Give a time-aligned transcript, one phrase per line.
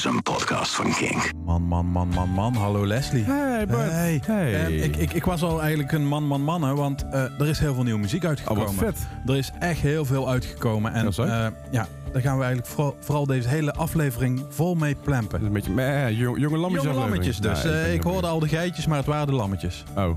[0.00, 1.30] is een podcast van Kink.
[1.44, 2.54] Man, man, man, man, man.
[2.54, 3.24] Hallo Leslie.
[3.24, 3.90] Hey, Bart.
[3.90, 4.20] Hey.
[4.26, 4.54] Hey.
[4.66, 7.46] Eh, ik, ik, ik was al eigenlijk een man, man, man, hè, want eh, er
[7.48, 8.62] is heel veel nieuwe muziek uitgekomen.
[8.62, 9.06] Oh, wat vet.
[9.26, 10.92] Er is echt heel veel uitgekomen.
[10.92, 15.40] En eh, ja, daar gaan we eigenlijk vooral, vooral deze hele aflevering vol mee plempen.
[15.40, 16.84] is een beetje meh, jong- jonge lammetjes.
[16.90, 17.62] Jonge lammetjes dus.
[17.62, 19.84] Nee, Eh, ik niet hoorde al de geitjes, maar het waren de lammetjes.
[19.96, 20.08] Oh,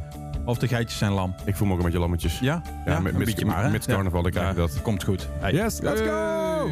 [0.45, 1.35] Of de geitjes zijn lam.
[1.45, 2.39] ik voel me ook een beetje lammetjes.
[2.39, 2.61] Ja?
[2.85, 4.81] Ja, met- een met- beetje maar, met carnaval, dan krijg je dat.
[4.81, 5.27] Komt goed.
[5.39, 5.53] Hey.
[5.53, 6.67] Yes, let's go!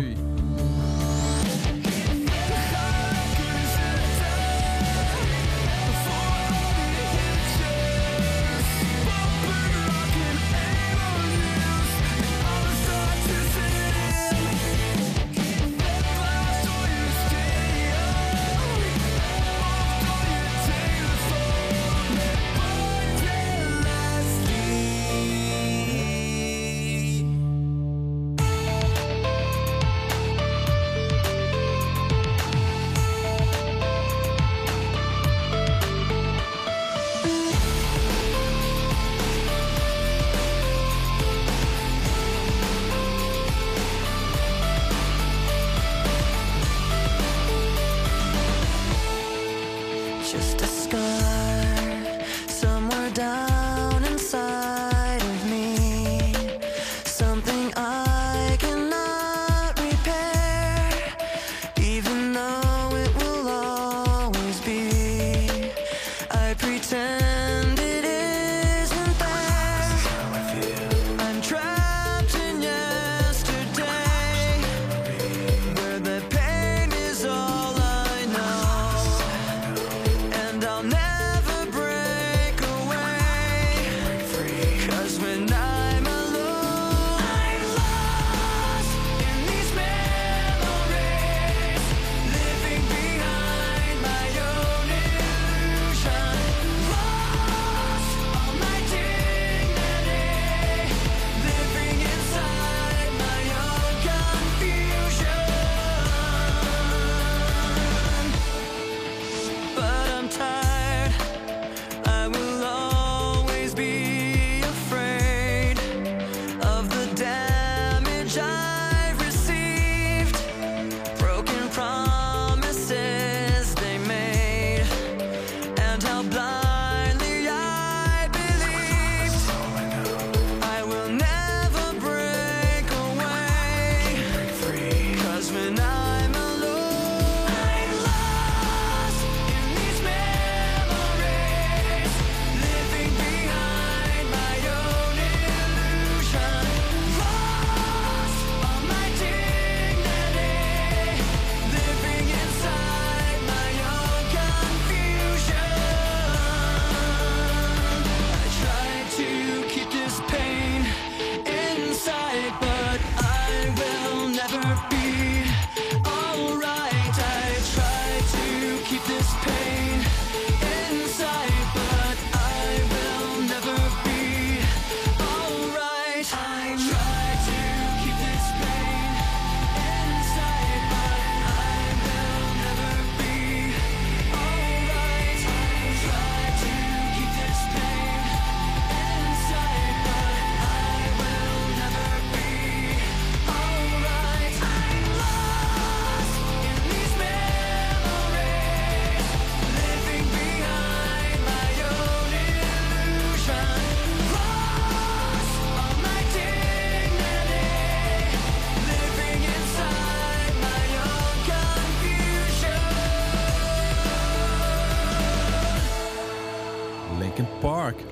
[85.41, 85.70] and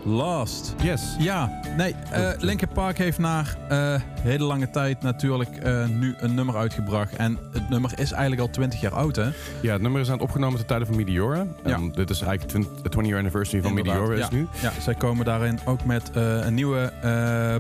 [0.10, 0.76] Lost.
[0.84, 1.16] Yes.
[1.20, 1.96] Ja, nee,
[2.40, 7.16] Linkin Park heeft na eh, hele lange tijd natuurlijk eh, nu een nummer uitgebracht.
[7.16, 9.30] En het nummer is eigenlijk al 20 jaar oud, hè?
[9.62, 11.46] Ja, het nummer is aan het opgenomen ten tijde van Meteora.
[11.66, 11.78] Ja.
[11.92, 14.36] Dit is eigenlijk 20 de 20 year anniversary van Inderdaad, Meteora is ja.
[14.36, 14.48] nu.
[14.62, 16.92] Ja, zij komen daarin ook met een nieuwe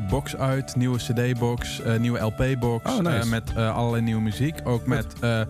[0.09, 0.75] box uit.
[0.75, 2.91] Nieuwe cd-box, nieuwe LP-box.
[2.91, 3.27] Oh, nice.
[3.27, 4.59] met allerlei nieuwe muziek.
[4.63, 5.41] Ook met eh,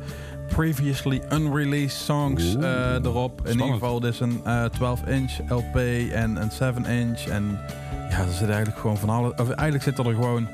[0.56, 3.42] previously unreleased songs eh, erop.
[3.46, 5.76] In ieder geval, dit is een eh, 12-inch LP
[6.14, 7.28] en een 7-inch.
[7.28, 7.60] En
[8.10, 9.32] ja, er zit eigenlijk gewoon van alle...
[9.32, 10.48] Of eigenlijk zitten er gewoon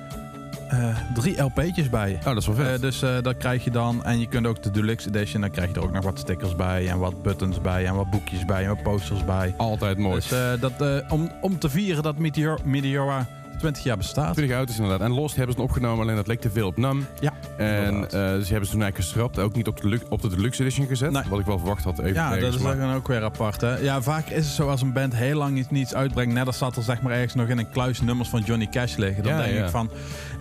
[0.69, 2.15] eh, drie LP'tjes bij.
[2.19, 2.67] Oh, dat is wel vet.
[2.67, 4.03] Eh, dus eh, dat krijg je dan.
[4.03, 5.41] En je kunt ook de Deluxe Edition.
[5.41, 6.87] Dan krijg je er ook nog wat stickers bij.
[6.87, 7.85] En wat buttons bij.
[7.85, 8.63] En wat boekjes bij.
[8.63, 9.53] En wat posters bij.
[9.57, 10.15] Altijd mooi.
[10.15, 13.27] Dus eh, dat, eh, om, om te vieren dat Meteor, Meteora
[13.65, 14.33] 20 jaar bestaat.
[14.33, 15.01] 20 jaar oud is inderdaad.
[15.07, 17.05] En Lost hebben ze opgenomen, alleen dat leek te veel op NAM.
[17.19, 19.39] Ja, En dus hebben ze toen eigenlijk geschrapt.
[19.39, 21.11] Ook niet op de, op de Deluxe Edition gezet.
[21.11, 21.23] Nee.
[21.29, 21.99] Wat ik wel verwacht had.
[21.99, 23.61] Even Ja, ergens, dat is maar- dan ook weer apart.
[23.61, 23.77] Hè?
[23.77, 26.33] Ja, vaak is het zo als een band heel lang iets, niets uitbrengt.
[26.33, 28.95] Net als zat er zeg maar ergens nog in een kluis nummers van Johnny Cash
[28.95, 29.23] liggen.
[29.23, 29.63] Dan Ja, denk ja.
[29.63, 29.89] ik van,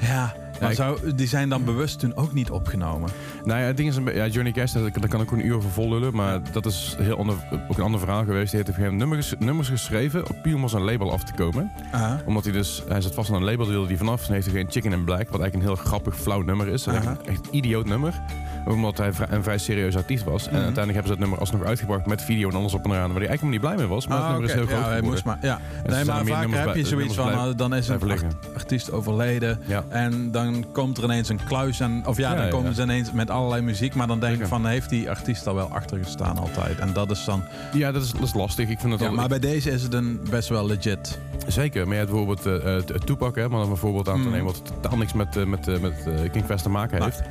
[0.00, 3.10] ja, maar zou, die zijn dan bewust toen ook niet opgenomen.
[3.44, 5.56] Nou ja, het ding is een ja, Johnny Cash, daar, kan ik ook een uur
[5.56, 6.14] over vol lullen.
[6.14, 7.36] Maar dat is heel ander,
[7.68, 8.50] ook een ander verhaal geweest.
[8.50, 10.24] Die heeft op een nummers, nummers geschreven.
[10.42, 11.72] Puur om zijn label af te komen.
[11.90, 12.22] Aha.
[12.26, 14.26] Omdat hij dus, hij zat vast aan een label, wilde hij vanaf.
[14.26, 15.28] En heeft hij geen Chicken in Black.
[15.28, 16.86] Wat eigenlijk een heel grappig, flauw nummer is.
[16.86, 18.22] Eigenlijk een echt idioot nummer.
[18.66, 20.42] Omdat hij een vrij serieus artiest was.
[20.46, 20.62] En Mhm.
[20.64, 23.12] uiteindelijk hebben ze dat nummer alsnog uitgebracht met video en alles op en eraan.
[23.12, 24.06] Waar hij eigenlijk helemaal niet blij mee was.
[24.06, 25.60] Maar het Ah, nummer is heel groot ja, moest maar, ja.
[25.86, 28.24] Nee, maar nummers heb je zoiets van, nou, dan is een art-
[28.54, 29.60] artiest overleden.
[29.66, 29.84] Ja.
[29.88, 31.80] En dan komt er ineens een kluis.
[31.80, 32.74] En, of ja, Ja, dan ja, komen ja.
[32.76, 33.94] ze ineens met allerlei muziek.
[33.94, 36.78] Maar dan denk ik van, heeft die artiest daar wel achter gestaan altijd?
[36.78, 37.42] En dat is dan...
[37.72, 38.68] Ja, dat is, dat is lastig.
[38.68, 41.18] Ik vind het Ja, wel, maar bij deze is het een best wel legit.
[41.46, 44.26] Zeker, maar je hebt bijvoorbeeld eh eh, Tupac, hè, maar om een voorbeeld aan te
[44.26, 44.30] Mm.
[44.32, 47.08] nemen, wat totaal niks met, eh, met, eh, met eh, King Fest te maken Nee.
[47.08, 47.22] heeft.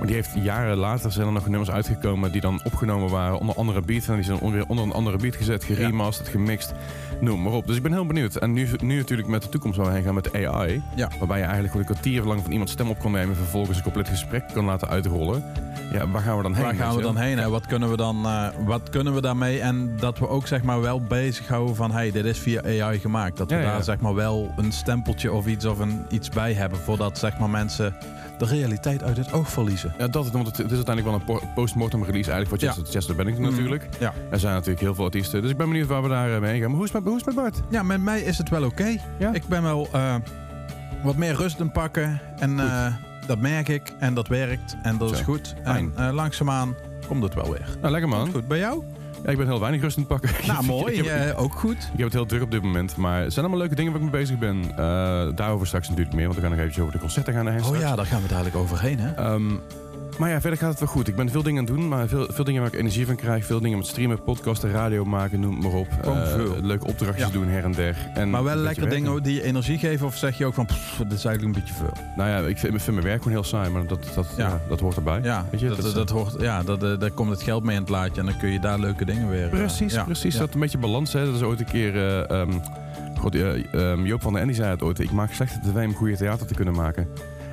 [0.00, 3.54] Maar die heeft jaren later zijn er nog nummers uitgekomen die dan opgenomen waren onder
[3.54, 4.06] andere beat.
[4.08, 6.72] En die zijn weer onder een andere beat gezet, geremasterd, gemixt,
[7.20, 7.66] noem maar op.
[7.66, 8.36] Dus ik ben heel benieuwd.
[8.36, 10.82] En nu, nu natuurlijk met de toekomst waar we heen gaan met AI.
[10.94, 11.08] Ja.
[11.18, 13.82] Waarbij je eigenlijk een kwartier lang van iemand stem op kan nemen en vervolgens een
[13.82, 15.44] compleet gesprek kan laten uitrollen.
[15.92, 16.64] Ja, waar gaan we dan heen?
[16.64, 17.38] Waar gaan we dan heen?
[17.38, 19.60] En wat kunnen we dan eh, wat kunnen we daarmee?
[19.60, 23.36] En dat we ook zeg maar wel bezighouden van hey, dit is via AI gemaakt.
[23.36, 23.72] Dat we Ja, ja.
[23.72, 26.78] daar zeg maar wel een stempeltje of iets of een iets bij hebben.
[26.78, 27.96] Voordat zeg maar mensen
[28.40, 29.94] de realiteit uit het oog verliezen.
[29.98, 32.74] Ja, dat, want het, is uiteindelijk wel een po- post-mortem release eigenlijk voor Ja.
[32.74, 33.50] Chester, Chester Bennington Mm.
[33.50, 33.88] natuurlijk.
[33.98, 34.12] Ja.
[34.30, 35.42] Er zijn natuurlijk heel veel artiesten.
[35.42, 36.68] Dus ik ben benieuwd waar we daar eh, mee gaan.
[36.68, 37.60] Maar hoe is het met, hoe is het met Bart?
[37.70, 38.96] Ja, met mij is het wel oké.
[39.18, 39.32] Ja?
[39.32, 40.14] Ik ben wel eh,
[41.02, 42.20] wat meer rust in pakken.
[42.38, 42.86] En eh,
[43.26, 43.92] dat merk ik.
[43.98, 44.76] En dat werkt.
[44.82, 45.54] En dat is goed.
[45.64, 45.92] Fijn.
[45.96, 46.74] En eh, langzaamaan
[47.08, 47.68] komt het wel weer.
[47.80, 48.30] Nou, lekker man.
[48.30, 48.82] Goed, bij jou?
[49.24, 50.46] Ja, ik ben heel weinig rust aan het pakken.
[50.52, 50.94] Nou, mooi.
[50.94, 51.76] ik, heb, Eh, ook goed.
[51.76, 52.96] ik heb het heel druk op dit moment.
[52.96, 54.62] Maar het zijn allemaal leuke dingen waar ik mee bezig ben.
[54.70, 54.76] Eh,
[55.34, 56.24] daarover straks natuurlijk meer.
[56.24, 57.82] Want we gaan nog eventjes over de concerten gaan heen Oh straks.
[57.82, 59.12] ja, daar gaan we dadelijk overheen, hè?
[59.14, 59.50] Ehm,
[60.20, 61.08] maar ja, verder gaat het wel goed.
[61.08, 63.16] Ik ben veel dingen aan het doen, maar veel, veel dingen waar ik energie van
[63.16, 63.44] krijg.
[63.46, 65.88] Veel dingen met streamen, podcasten, radio maken, noem maar op.
[66.04, 67.32] Eh, leuke opdrachtjes Ja.
[67.32, 67.96] doen her en der.
[68.14, 69.02] En Maar wel lekker werken.
[69.04, 70.06] dingen die je energie geven?
[70.06, 71.92] Of zeg je ook van, pff, dit is eigenlijk een beetje veel?
[72.16, 74.48] Nou ja, ik vind, ik vind mijn werk gewoon heel saai, maar dat, dat, Ja.
[74.48, 74.60] ja.
[74.68, 75.20] dat hoort erbij.
[75.22, 77.74] Ja, Weet je, dat, dat dat, hoort, ja dat, eh, daar komt het geld mee
[77.76, 78.20] in het laadje.
[78.20, 79.44] En dan kun je daar leuke dingen weer...
[79.44, 80.36] eh, Precies, precies.
[80.36, 81.12] Dat een beetje balans.
[81.12, 81.24] Hè.
[81.24, 82.22] Dat is ooit een keer...
[82.26, 82.50] ehm,
[83.18, 84.98] God, eh, ehm, Joop van der Ende zei het ooit.
[84.98, 87.08] Ik maak slechte tv om goede theater te kunnen maken.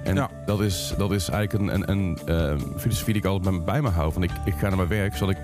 [0.07, 0.29] En Ja.
[0.45, 3.81] dat, is, dat is eigenlijk een, een, een ehm, filosofie die ik altijd bij, bij
[3.81, 4.13] me hou.
[4.13, 5.41] Van ik, ik ga naar mijn werk, zodat ik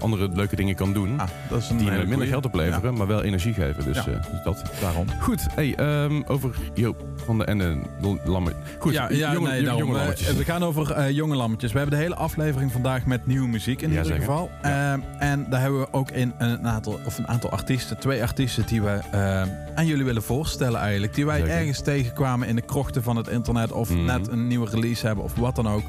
[0.00, 1.20] andere leuke dingen kan doen.
[1.20, 2.28] Ah, dat is een die minder goeie.
[2.28, 3.84] geld opleveren, maar wel energie geven.
[3.84, 4.06] Dus, Ja.
[4.12, 4.62] eh, dus dat.
[4.80, 5.06] Daarom.
[5.20, 7.76] Goed, hey, ehm, over Joop van der Ende.
[8.24, 8.52] Lammer.
[8.78, 9.92] Goed, ja, ja jonge, nee, jonge daarom.
[9.92, 10.28] lammetjes.
[10.28, 11.72] We, we gaan over eh, jonge lammetjes.
[11.72, 14.20] We hebben de hele aflevering vandaag met nieuwe muziek in Ja, ieder zeker.
[14.28, 14.50] geval.
[14.62, 14.92] Ja.
[14.92, 18.66] Ehm, en daar hebben we ook in een aantal, of een aantal artiesten, twee artiesten
[18.66, 19.42] die we eh,
[19.74, 21.14] aan jullie willen voorstellen eigenlijk.
[21.14, 21.54] Die wij Zeker.
[21.54, 24.04] ergens tegenkwamen in de krochten van het internet of Mhm.
[24.04, 25.82] net een nieuwe release hebben of wat dan ook.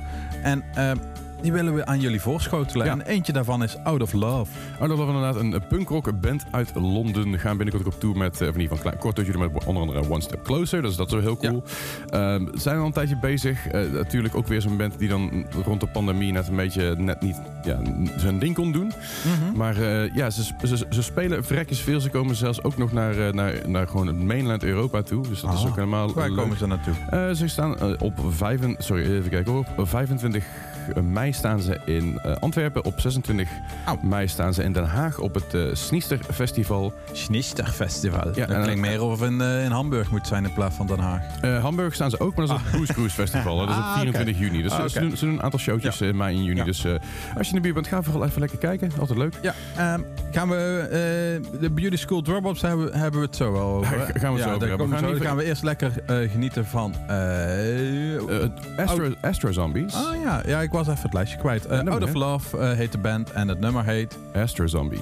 [0.43, 0.95] En ehm,
[1.41, 2.85] die willen we aan jullie voorschotelen.
[2.85, 2.91] Ja.
[2.91, 4.51] En eentje daarvan is Out of Love.
[4.81, 7.39] Oh, dat was inderdaad een een punkrock band uit Londen.
[7.39, 10.09] Gaan binnenkort op tour met, eh, of in ieder geval kort toertje met onder andere
[10.09, 10.81] One Step Closer.
[10.81, 11.63] Dus dat is wel heel cool.
[12.09, 13.67] Ehm, zijn al een tijdje bezig.
[13.67, 17.21] Eh, natuurlijk ook weer zo'n band die dan rond de pandemie net een beetje net
[17.21, 17.79] niet ja,
[18.17, 18.91] zijn ding kon doen.
[19.55, 21.99] Maar eh, ja, ze, ze, ze spelen verrekjes veel.
[21.99, 25.27] Ze komen zelfs ook nog naar, eh, naar, naar gewoon het mainland Europa toe.
[25.27, 26.37] Dus dat is Ah, ook helemaal Waar leuk.
[26.37, 26.93] komen ze naartoe?
[27.09, 29.65] Eh, ze staan eh, op 5, sorry, even kijken hoor.
[29.77, 30.45] Op 25
[31.03, 32.85] mei staan ze in eh, Antwerpen.
[32.85, 33.47] Op 26
[33.85, 33.97] Au.
[34.01, 36.93] mei staan ze in Den Haag op het eh Sniester Festival.
[37.11, 38.31] Schnister Festival.
[38.35, 40.99] Ja, dat klinkt meer of in, eh, in Hamburg moet zijn in plaats van Den
[40.99, 41.21] Haag.
[41.41, 43.57] Eh, Hamburg staan ze ook, maar dat is het Booze Cruise Festival.
[43.57, 44.61] Dat is op Ah, 24 juni.
[44.61, 46.57] Dus Ah, ze- doen, ze doen een aantal showtjes in mei en juni.
[46.59, 46.63] Ja.
[46.65, 46.91] Dus eh,
[47.37, 48.91] als je in de buurt bent, ga vooral even lekker kijken.
[48.99, 49.33] Altijd leuk.
[49.41, 49.99] Ja, ehm,
[50.31, 53.91] gaan we eh, de Beauty School Drop-Offs hebben, hebben we het zo wel over.
[53.99, 54.19] hè?
[54.19, 54.89] Gaan we het zo over hebben.
[54.89, 56.95] We gaan zo- gaan we eerst lekker eh, genieten van...
[57.07, 59.93] eh, Eh, Astro, Astro Zombies.
[59.95, 61.69] oh ja, ja, ik was even het lijstje kwijt.
[61.69, 62.13] Nummer, Out of?
[62.13, 64.17] Love eh, heet de band en het nummer heet...
[64.33, 64.99] Astro Zombies.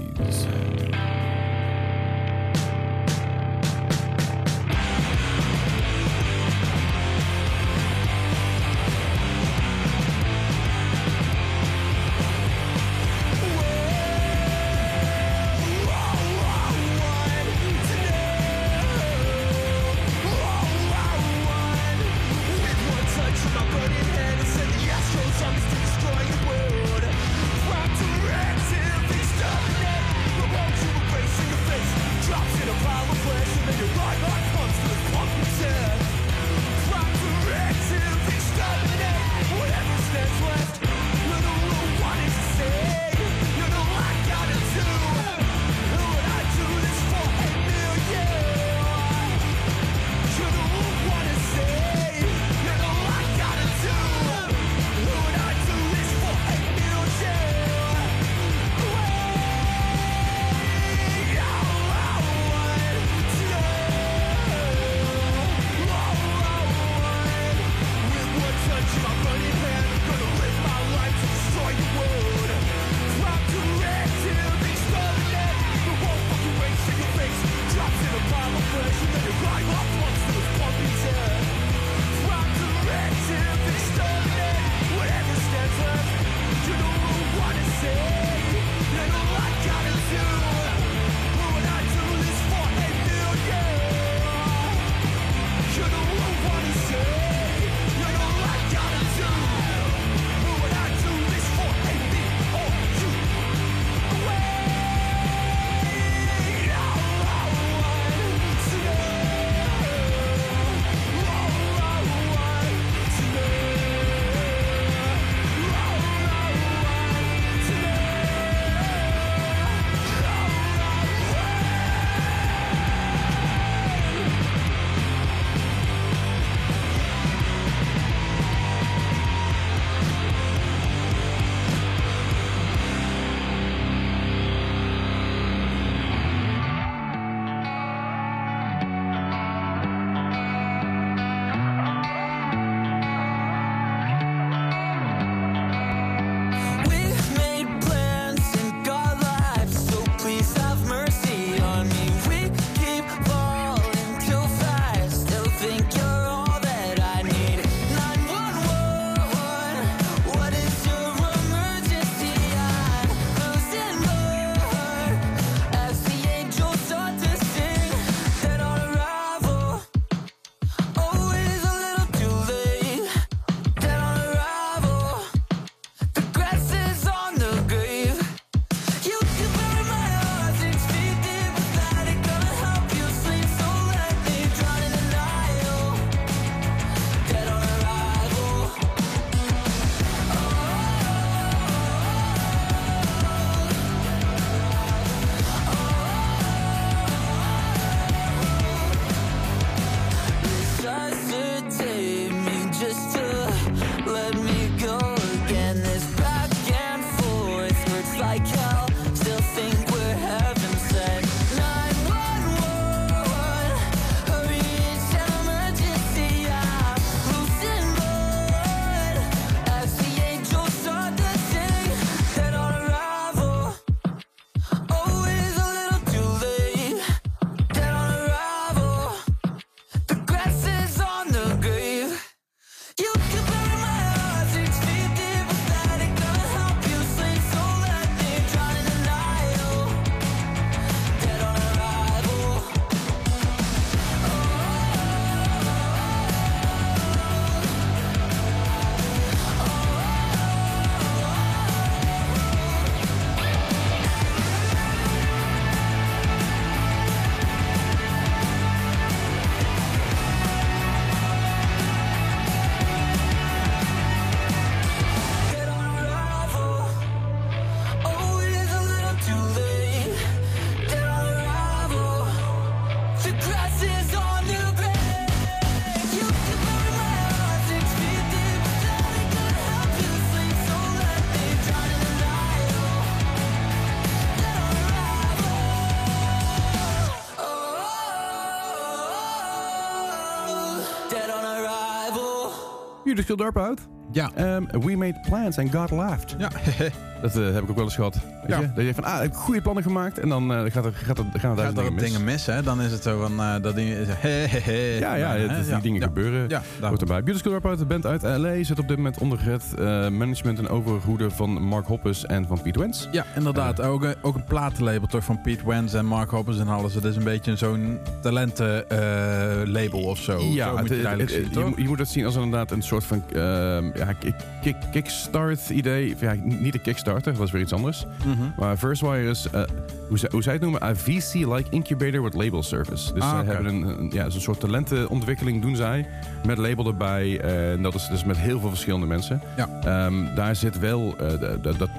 [293.26, 293.88] Dropout.
[294.12, 294.56] Ja.
[294.56, 296.36] Um, we made plans and God laughed.
[296.38, 296.50] Ja,
[297.22, 298.18] Dat eh, heb ik ook wel eens gehad.
[298.41, 298.60] Weet Ja.
[298.60, 298.74] je?
[298.75, 300.19] Dat je van, ah, ik heb goede plannen gemaakt.
[300.19, 302.03] En dan eh, gaat er, gaat er, gaan gaat duizend dingen mis.
[302.03, 302.63] dingen mis, hè?
[302.63, 304.08] Dan is het zo van, eh, dat ding is...
[304.19, 304.98] He, he, he.
[305.00, 306.08] Ja, ja, is- die dingen ja.
[306.08, 306.50] gebeuren.
[306.50, 306.62] Ja.
[306.81, 307.24] Hoort erbij.
[307.24, 310.67] Beautiful Dropout, de band uit LA, zit op dit moment onder het eh, management en
[310.69, 313.08] overhoede van Mark Hoppus en van Pete Wentz.
[313.12, 313.81] Ja, inderdaad.
[313.81, 316.93] Ook, een- ook een platenlabel toch van Pete Wentz en Mark Hoppus en alles.
[316.93, 320.39] Het is een beetje zo'n talentenlabel of zo.
[320.39, 322.36] zo moet je het het- eigenlijk het- zien, je, moet- je moet het zien als
[322.36, 326.15] inderdaad een soort van ehm, ja, kick, kick, kickstart idee.
[326.19, 328.05] Ja, niet een kickstarter, dat is weer iets anders.
[328.30, 328.50] Mhm.
[328.58, 329.62] Maar Firstwire is, eh,
[330.08, 333.14] hoe, zij, hoe zij het noemen, een VC-like incubator with label service.
[333.14, 336.06] Dus Ah, zij hebben een, een- ja, zo'n soort talentenontwikkeling doen zij.
[336.46, 337.40] Met label erbij.
[337.42, 339.42] eh, en dat is dus met heel veel verschillende mensen.
[339.58, 339.70] Ja.
[339.84, 341.90] Ehm, daar zit wel, eh, dat, dat, dat,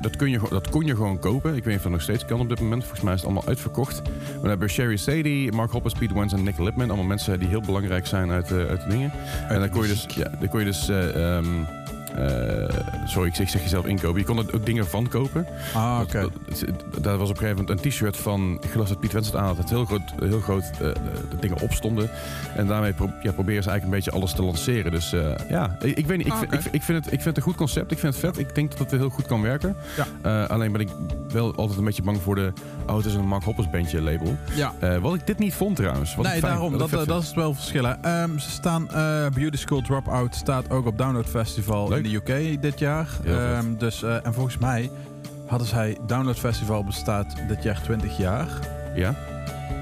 [0.00, 1.50] dat, kun- je, dat kon je gewoon kopen.
[1.50, 2.82] Ik weet niet of dat nog steeds kan op dit moment.
[2.82, 4.02] Volgens mij is het allemaal uitverkocht.
[4.02, 6.88] Maar dan hebben we Sherry Sadie, Mark Hoppus, Pete Wentz en Nick Lipman.
[6.88, 9.12] Allemaal mensen die heel belangrijk zijn uit, uit de dingen.
[9.48, 11.85] En dan kon je dus, ja, dan kon je dus eh, ehm, eh,
[13.06, 14.20] sorry, ik zeg, jezelf inkopen.
[14.20, 15.46] Je kon er ook dingen van kopen.
[15.74, 16.28] Ah, oké.
[17.00, 19.36] Daar was op een gegeven moment een t-shirt van, ik geloof dat Piet Wens het
[19.36, 20.92] aan had, het heel groot, heel groot eh, de,
[21.30, 22.10] de dingen opstonden.
[22.56, 24.90] En daarmee pro ja, proberen ze eigenlijk een beetje alles te lanceren.
[24.90, 27.24] Dus eh, ja, ik, ik weet niet, ik, Ah, ik, ik, vind het, ik vind
[27.24, 28.38] het een goed concept, ik vind het vet.
[28.38, 29.76] Ik denk dat het heel goed kan werken.
[29.96, 30.06] Ja.
[30.42, 30.88] Eh, alleen ben ik
[31.28, 32.52] wel altijd een beetje bang voor de,
[32.86, 34.36] oh het is een Mark Hoppers bandje label.
[34.54, 34.72] Ja.
[34.78, 36.14] Eh, wat ik dit niet vond trouwens.
[36.14, 36.78] Wat nee, fijn- daarom.
[36.78, 38.02] Dat, eh, dat is wel verschillen.
[38.02, 38.94] Ehm, ze staan, eh,
[39.34, 41.88] Beauty School Dropout staat ook op Download Festival.
[41.96, 43.08] In de UK dit jaar.
[43.24, 44.90] Ehm, dus, eh, en volgens mij
[45.46, 48.46] hadden zij, Download Festival bestaat dit jaar 20 jaar.
[48.94, 49.14] Ja,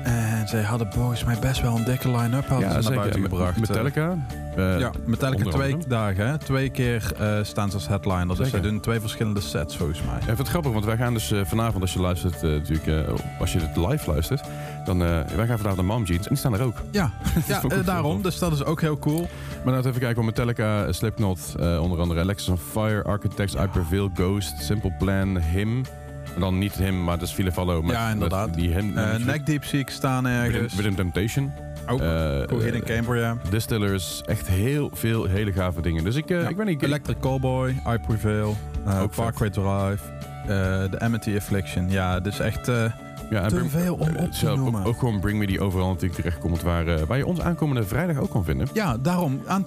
[0.05, 3.61] En zij hadden volgens mij best wel een dikke line-up hadden ze naar buiten gebracht.
[3.61, 4.17] Metallica.
[4.57, 6.27] eh, ja, Metallica twee dagen.
[6.29, 6.39] Hè?
[6.39, 8.37] Twee keer staan ze als headliner.
[8.37, 10.21] Dus zij doen twee verschillende sets volgens mij.
[10.23, 13.77] Vind het grappig, want wij gaan dus vanavond, als je luistert, natuurlijk, als je het
[13.77, 14.41] live luistert,
[14.85, 16.77] dan eh, wij gaan vanavond naar Mom Jeans en die staan er ook.
[16.91, 17.11] Ja,
[17.47, 18.23] ja eh, daarom.
[18.23, 19.29] Dus dat is ook heel cool.
[19.65, 24.11] Maar nou even kijken, Metallica, Slipknot, eh, onder andere Alexis on Fire, Architects, I Prevail,
[24.15, 25.83] Ghost, Simple Plan, Him.
[26.35, 27.83] En dan niet Him, maar dat is File Follow.
[27.83, 28.47] Met, Ja, inderdaad.
[28.47, 28.99] Met die Him.
[28.99, 30.75] Eh Neck Deep zie ik staan ergens.
[30.81, 31.53] Rhythm Temptation.
[31.89, 32.01] ook.
[32.01, 33.37] eh, Cool Hidden Cambria.
[33.51, 36.05] Distillers, echt heel veel hele gave dingen.
[36.05, 36.49] Dus ik, eh, Ja.
[36.49, 36.83] ik weet niet...
[36.83, 39.03] Electric Callboy, I Prevail, eh.
[39.17, 39.99] Parkway Drive,
[40.43, 40.47] eh,
[40.91, 41.91] de Amity Affliction.
[41.91, 42.85] Ja, dus echt eh,
[43.31, 44.85] ja, te Bring- veel om eh, op te zo, ook, noemen.
[44.85, 48.17] ook gewoon Bring Me die overal natuurlijk terechtkomt, waar, eh, waar je ons aankomende vrijdag
[48.17, 48.69] ook kan vinden.
[48.73, 49.41] Ja, daarom.
[49.47, 49.65] Aan.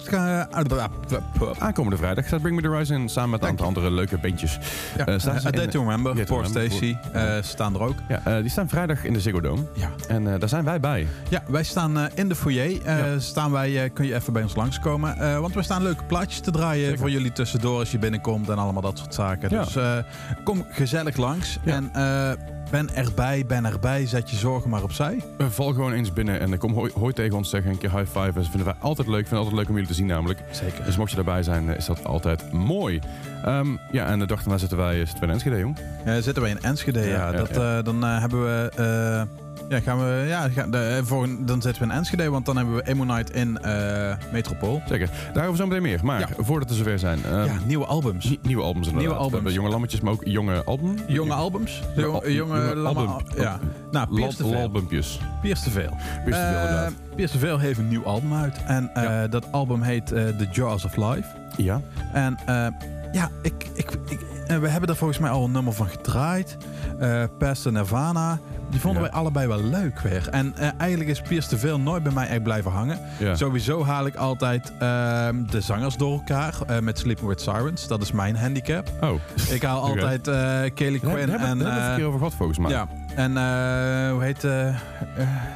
[1.58, 4.58] Aankomende vrijdag staat Bring Me The Horizon samen met een aantal andere leuke bandjes.
[5.06, 6.96] Ja, staan uh, A Day to Remember, Remember, Stacy
[7.40, 7.96] staan er ook.
[8.08, 9.62] Ja, die staan vrijdag in de Ziggo Dome.
[9.72, 9.90] Ja.
[10.08, 11.06] En daar zijn wij bij.
[11.28, 12.56] Ja, wij staan in de foyer.
[12.84, 13.18] Ja.
[13.18, 15.40] Staan wij, kun je even bij ons langskomen.
[15.40, 16.98] Want we staan leuke plaatjes te draaien Zeker.
[16.98, 19.50] voor jullie tussendoor als je binnenkomt en allemaal dat soort zaken.
[19.50, 19.64] Ja.
[19.64, 19.76] Dus
[20.44, 21.58] kom gezellig langs.
[21.64, 21.74] Ja.
[21.74, 21.90] En
[22.70, 24.06] ben erbij, ben erbij.
[24.06, 25.22] Zet je zorgen maar opzij.
[25.38, 27.70] Eh, val gewoon eens binnen en eh, kom hooi, hooi tegen ons zeggen.
[27.70, 28.32] Een keer high five.
[28.34, 29.20] Dat vinden wij altijd leuk.
[29.20, 30.38] Ik vind het altijd leuk om jullie te zien namelijk.
[30.50, 30.84] Zeker.
[30.84, 33.00] Dus mocht je daarbij zijn, eh, is dat altijd mooi.
[33.44, 35.76] Ehm, ja, en de dag daarna zitten wij, zitten wij in Enschede, jong.
[36.04, 37.06] Eh, zitten wij in Enschede, ja.
[37.06, 37.78] Ja, ja, dat, ja.
[37.78, 38.70] eh, dan eh, hebben we...
[38.76, 39.22] eh,
[39.68, 42.56] ja, gaan we, ja, gaan, de, eh, voor, dan zitten we in Enschede, want dan
[42.56, 44.82] hebben we Emo Night in eh, Metropool.
[44.88, 45.10] Zeker.
[45.32, 46.00] Daarover zo meteen meer.
[46.04, 46.28] Maar Ja.
[46.38, 47.18] voordat we zover zijn.
[47.24, 48.24] ehm, ja, nieuwe albums.
[48.28, 49.00] nie- nieuwe albums inderdaad.
[49.00, 49.30] Nieuwe albums.
[49.30, 50.94] We hebben jonge lammetjes, maar ook jonge album.
[51.06, 51.82] Jonge albums.
[51.96, 53.26] Jonge, jonge, jonge lamme- album.
[53.36, 53.58] Ja.
[53.90, 54.60] Nou, Piers te veel.
[54.60, 55.20] Albumpjes.
[55.42, 55.96] Piers te veel.
[56.24, 56.92] Piers te veel, Eh, inderdaad.
[57.16, 58.56] Piers te veel heeft een nieuw album uit.
[58.66, 59.26] En Ja.
[59.26, 61.28] dat album heet The Jaws of Life.
[61.56, 61.80] Ja.
[62.12, 62.66] En eh,
[63.12, 66.56] ja, ik, ik, ik, eh, we hebben er volgens mij al een nummer van gedraaid.
[66.98, 68.38] Eh Pastor Nirvana.
[68.70, 69.08] Die vonden Ja.
[69.08, 70.28] wij allebei wel leuk weer.
[70.30, 73.00] En eh, eigenlijk is Piers te veel nooit bij mij echt blijven hangen.
[73.18, 73.34] ja.
[73.34, 77.86] Sowieso haal ik altijd ehm, de zangers door elkaar met Sleeping with Sirens.
[77.86, 78.88] Dat is mijn handicap.
[79.00, 79.10] Oh.
[79.50, 80.22] Ik haal altijd
[80.74, 81.26] Kelly Quinn en...
[81.28, 82.70] daar hebben we het een keer over gehad volgens mij.
[82.70, 84.74] ja, en eh, hoe heet, eh, eh,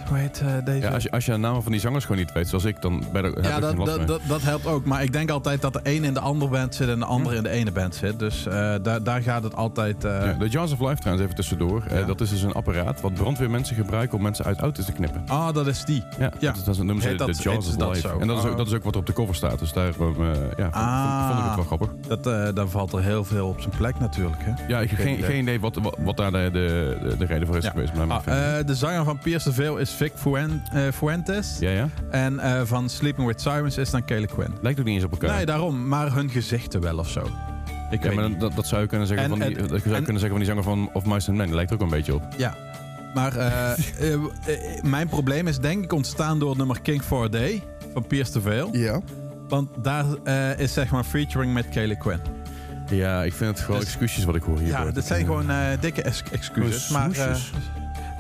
[0.09, 0.87] hoe heet deze?
[0.87, 2.83] Ja, als, je, als je de namen van die zangers gewoon niet weet, zoals ik,
[2.83, 4.85] dan ben ik, Ja, dat, dat, dat, dat helpt ook.
[4.85, 7.31] Maar ik denk altijd dat de een in de andere band zit en de andere
[7.31, 7.37] Hm.
[7.37, 8.18] in de ene band zit.
[8.18, 8.42] Dus
[8.83, 9.96] daar, daar gaat het altijd...
[10.03, 11.83] Ja, de Jaws of Life trouwens, even tussendoor.
[11.90, 12.03] Ja.
[12.03, 15.22] dat is dus een apparaat wat brandweermensen gebruiken om mensen uit auto's te knippen.
[15.27, 16.03] Ah, dat is die.
[16.18, 16.31] Ja.
[16.40, 18.01] Dat, dat noemen ze Heet de heet of dat Life.
[18.01, 18.18] zo?
[18.18, 18.57] En dat is, ook, Oh.
[18.57, 19.59] dat is ook wat er op de cover staat.
[19.59, 21.27] Dus daar, eh, ja, Ah.
[21.27, 21.88] vond ik het wel grappig.
[22.09, 24.42] Dat, daar valt er heel veel op zijn plek natuurlijk.
[24.44, 24.53] Hè?
[24.68, 25.61] Ja, ik heb Geen geen, idee.
[25.61, 27.71] wat, wat, wat daar de, de, de reden voor is Ja.
[27.71, 27.95] geweest.
[27.95, 29.19] Maar Ah, eh, de zanger van
[29.53, 30.12] Veel is Vic
[30.73, 31.57] eh, Fuentes.
[31.61, 31.88] ja, ja.
[32.11, 34.55] En eh, van Sleeping with Sirens is dan Kelly Quinn.
[34.61, 35.37] Lijkt ook niet eens op elkaar.
[35.37, 35.88] Nee, daarom.
[35.88, 37.21] Maar hun gezichten wel of zo.
[37.91, 39.69] Ik ja, weet maar dan- dat, dat zou je kunnen zeggen En- van die, en-
[39.69, 41.55] dat zou en- kunnen zeggen van die zanger van Of Mice and Men.
[41.55, 42.23] Lijkt er ook een beetje op.
[42.37, 42.55] Ja.
[43.15, 43.33] Maar
[44.83, 47.62] mijn probleem is denk ik ontstaan door het nummer King for a Day
[47.93, 48.69] van Piers te Veel.
[48.77, 49.01] Ja.
[49.49, 52.21] Want daar eh, is zeg maar featuring met Kelly Quinn.
[52.97, 54.69] Ja, ik vind het gewoon Dus- excuses wat ik hoor hier.
[54.69, 56.87] Ja, dat zijn gewoon eh, dikke ex- excuses.
[56.87, 57.37] Gewoon Maar, eh.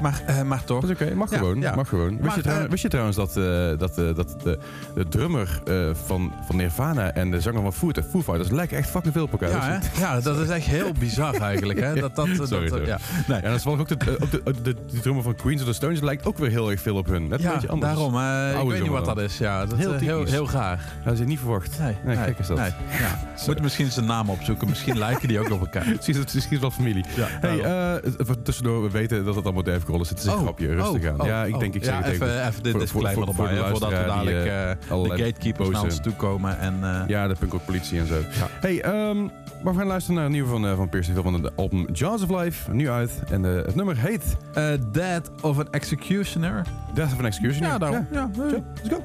[0.02, 0.80] Maar, eh, maar toch.
[0.80, 1.60] Dat is oké, mag Ja, gewoon.
[1.60, 1.74] ja.
[1.74, 2.08] Mag gewoon.
[2.08, 4.58] Wist, Maar, je trouwens, eh, wist je trouwens dat, eh, dat, dat de,
[4.94, 5.60] de drummer
[6.06, 9.32] van, van Nirvana en de zanger van Foo, Foo Fighters lijken echt fucking veel op
[9.32, 9.50] elkaar.
[9.50, 10.00] Ja, hè?
[10.00, 11.80] ja, dat is echt heel bizar eigenlijk.
[11.80, 11.94] Hè?
[12.00, 12.86] Dat, dat, Sorry, dat- sorry.
[12.86, 12.98] Ja.
[13.26, 13.38] Nee.
[13.40, 16.00] En dat is wel ook de, de, de, die drummer van Queens of the Stones
[16.00, 17.28] lijkt ook weer heel erg veel op hun.
[17.28, 17.92] Net een Ja, beetje anders.
[17.92, 18.62] daarom.
[18.66, 19.14] ik weet niet wat dan.
[19.14, 19.38] dat is.
[19.38, 20.48] Ja, dat Heel heel, heel.
[20.52, 21.78] Ja, dat is niet verwacht.
[21.78, 22.56] Nee, Nee, gek is dat.
[22.56, 23.18] Nee, ja.
[23.46, 24.68] Moet misschien zijn naam opzoeken.
[24.68, 25.86] Misschien lijken die ook op elkaar.
[25.96, 27.04] Misschien is het wel familie.
[27.40, 28.00] Hey,
[28.42, 30.08] tussendoor, we weten dat het allemaal Dave Is.
[30.08, 31.20] Het is een Oh, grapje, rustig oh, aan.
[31.20, 31.60] oh, ja, ik oh.
[31.60, 32.46] denk, ik zeg ja, het even, even.
[32.48, 36.00] even dit voor- disclaimer voor- de voordat we dadelijk eh, de allerlei gatekeepers naar ons
[36.00, 36.58] toe komen.
[36.58, 38.14] En, eh, Ja, de punk politie en zo.
[38.14, 38.48] Ja.
[38.60, 39.22] Hey, ehm,
[39.62, 41.86] maar we gaan luisteren naar een nieuwe van, eh van Pierce Hill van het album
[41.92, 42.72] Jaws of Life.
[42.72, 43.10] Nu uit.
[43.30, 46.66] En eh, het nummer heet eh, Dead of an Executioner.
[46.94, 47.68] Death of an Executioner.
[47.70, 48.06] Ja, daarom.
[48.10, 48.30] Ja.
[48.36, 49.02] Zo, let's go.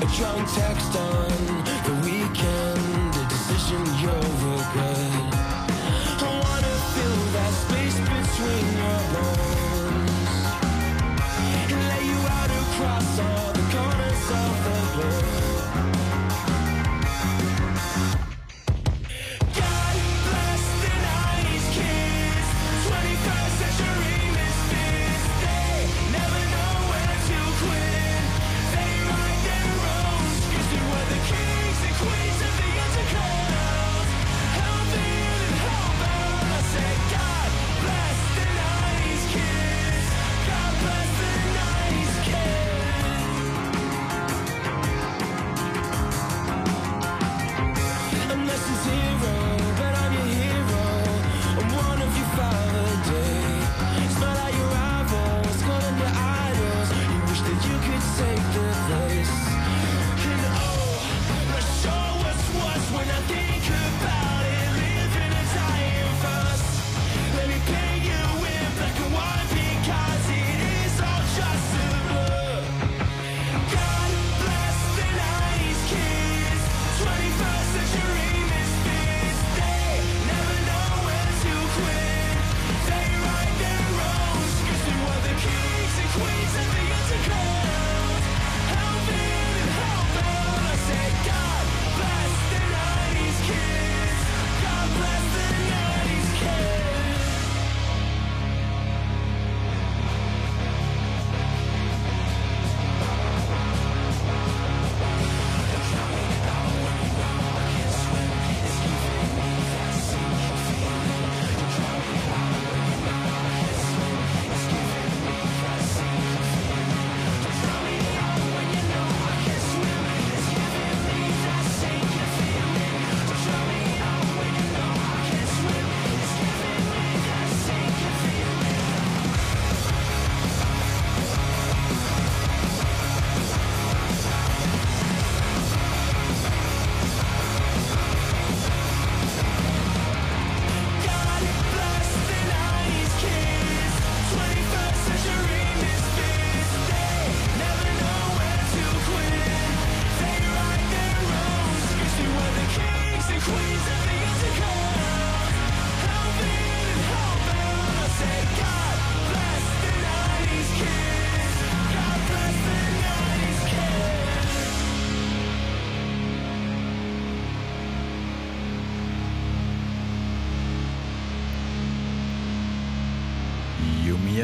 [0.00, 1.69] A drunk text on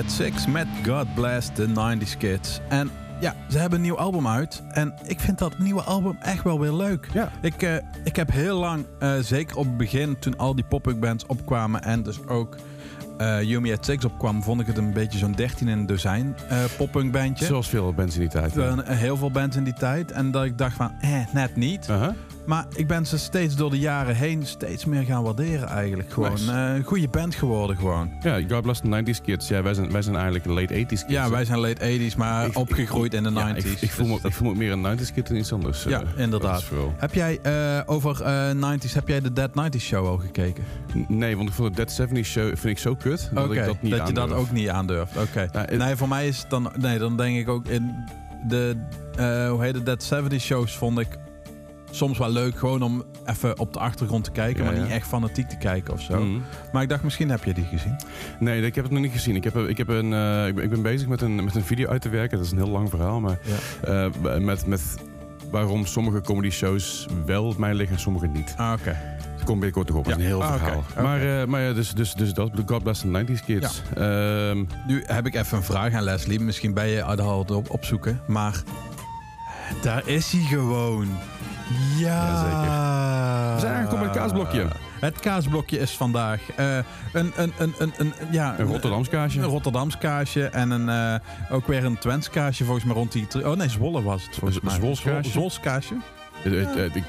[0.07, 2.61] Yumi at Six met God Bless the 90s Kids.
[2.69, 2.90] En
[3.21, 4.62] ja, ze hebben een nieuw album uit.
[4.69, 7.09] En ik vind dat nieuwe album echt wel weer leuk.
[7.12, 7.33] Ja.
[7.40, 11.01] Ik, eh, ik heb heel lang, eh, zeker op het begin, toen al die pop-up
[11.01, 12.57] bands opkwamen en dus ook
[13.19, 16.37] eh Yumi at Six opkwam, vond ik het een beetje zo'n 13 in een dozijn
[16.49, 17.45] eh pop-punk bandje.
[17.45, 18.55] Zoals veel mensen in die tijd.
[18.55, 20.12] Waren heel veel bands in die tijd.
[20.12, 21.88] En dat ik dacht van, eh, net niet.
[21.88, 22.12] Uh-huh.
[22.46, 26.12] Maar ik ben ze steeds door de jaren heen steeds meer gaan waarderen eigenlijk.
[26.12, 26.52] Gewoon Nice.
[26.52, 28.11] eh, een goede band geworden gewoon.
[28.22, 29.48] Ja, God bless the 90s kids.
[29.48, 31.04] Ja, wij zijn, wij zijn eigenlijk late 80s kids.
[31.09, 33.64] Ja, wij zijn late 80s, maar Ik- opgegroeid in de Ja, 90s.
[33.72, 35.52] ik, ik, voel me, Dus dat- ik voel me meer een 90s kid dan iets
[35.52, 35.82] anders.
[35.85, 36.52] Ja, eh, inderdaad.
[36.52, 36.94] dat vooral.
[36.96, 40.64] Heb jij eh, over eh 90s, heb jij de Dead 90s show al gekeken?
[41.09, 43.30] Nee, want ik vond de Dead 70s show vind ik zo kut.
[43.32, 45.16] Dat ik dat niet je dat ook niet aandurft.
[45.16, 45.48] Oké.
[45.76, 46.72] Nee, voor mij is het dan...
[46.78, 47.94] Nee, dan denk ik ook in
[48.48, 48.76] de...
[49.50, 49.85] hoe heet het?
[49.87, 51.09] Dead 70s shows vond ik
[51.90, 52.59] soms wel leuk.
[52.59, 54.64] Gewoon om even op de achtergrond te kijken.
[54.64, 54.85] Ja, maar ja.
[54.85, 56.25] niet echt fanatiek te kijken of zo.
[56.25, 56.38] Mhm.
[56.72, 57.96] Maar ik dacht, misschien heb je die gezien.
[58.38, 59.37] Nee, ik heb het nog niet gezien.
[59.37, 61.64] Ik, heb, ik, heb een, eh, ik, ben, ik ben bezig met een, met een
[61.64, 62.37] video uit te werken.
[62.37, 63.20] Dat is een heel lang verhaal.
[63.20, 63.38] Maar
[63.87, 64.11] Ja.
[64.25, 64.96] eh, met, met
[65.51, 68.55] waarom sommige comedy shows wel op mij liggen en sommige niet.
[68.57, 68.96] Ah, oké.
[69.37, 70.05] Dat komt binnenkort nog op.
[70.05, 70.85] Dat is een heel Ah, verhaal.
[71.03, 72.51] Maar, eh, maar ja, dus, dus, dus dat.
[72.66, 73.83] God bless the 90s kids.
[73.94, 76.40] Ehm, Nu heb ik even een vraag aan Leslie.
[76.40, 78.20] Misschien ben je al op opzoeken.
[78.27, 78.62] Maar
[79.83, 81.07] daar is hij gewoon.
[81.96, 82.24] Ja.
[82.26, 83.55] Jazeker.
[83.55, 84.66] We zijn aangekomen bij het kaasblokje.
[85.00, 86.76] Het kaasblokje is vandaag eh,
[87.12, 89.38] een, een, een, een, een, ja, een Rotterdams kaasje.
[89.40, 93.26] Een Rotterdams kaasje en een, eh, ook weer een Twents kaasje volgens mij rond die...
[93.50, 94.74] Oh nee, Zwolle was het volgens mij.
[94.74, 95.31] Zwols kaasje?
[95.31, 95.94] Zwol- Zwols kaasje.
[96.44, 96.52] Eh,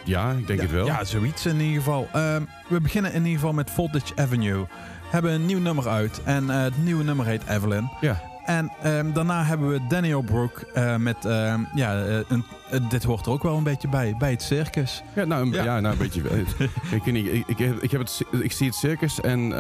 [0.04, 0.86] ja, ik denk ja, het wel.
[0.86, 2.08] Ja, zoiets in ieder geval.
[2.14, 4.66] Ehm, we beginnen in ieder geval met Voltage Avenue.
[5.10, 7.90] Hebben een nieuw nummer uit en het nieuwe nummer heet Evelyn.
[8.02, 8.22] Ja.
[8.48, 13.04] En ehm, daarna hebben we Daniel Brook eh, met, ehm, ja, eh, een, eh, dit
[13.04, 15.04] hoort er ook wel een beetje bij, bij het circus.
[15.16, 15.64] Ja, nou, een, Ja.
[15.64, 15.80] ja.
[15.80, 16.22] nou, een beetje.
[16.98, 19.54] ik, weet niet, ik, ik, heb- ik, heb het, ik zie het circus en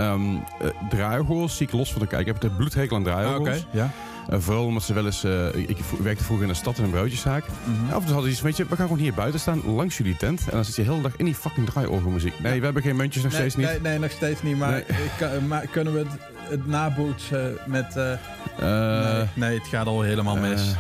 [0.90, 2.20] draaiorgels zie ik los van elkaar.
[2.20, 3.66] Ik heb het bloedhekel aan draaiorgels.
[3.72, 3.92] ja.
[4.30, 5.24] Eh, vooral omdat ze wel eens...
[5.24, 7.44] eh, ik, werkte vroeger in een stad in een broodjeszaak.
[7.64, 7.86] Mhm.
[7.88, 9.62] Ja, af en toe hadden ze iets, weet je, we gaan gewoon hier buiten staan,
[9.66, 10.40] langs jullie tent.
[10.46, 12.40] En dan zit je de hele dag in die fucking draaiorgelmuziek.
[12.40, 13.66] Nee, we hebben geen muntjes nog Nee, steeds niet.
[13.68, 14.58] nee, nee, nog steeds niet.
[14.58, 14.80] Maar, Nee.
[14.82, 16.08] ik kan- maar kunnen we het,
[16.50, 17.96] het nabootsen met...
[17.96, 18.12] eh,
[18.60, 20.74] Eh, nee, nee, het gaat al helemaal mis.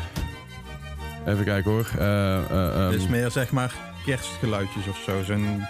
[1.25, 1.87] eh, even kijken hoor.
[1.99, 3.73] Eh, eh, ehm, Het is meer zeg maar
[4.05, 5.23] kerstgeluidjes of zo.
[5.23, 5.65] Zo'n...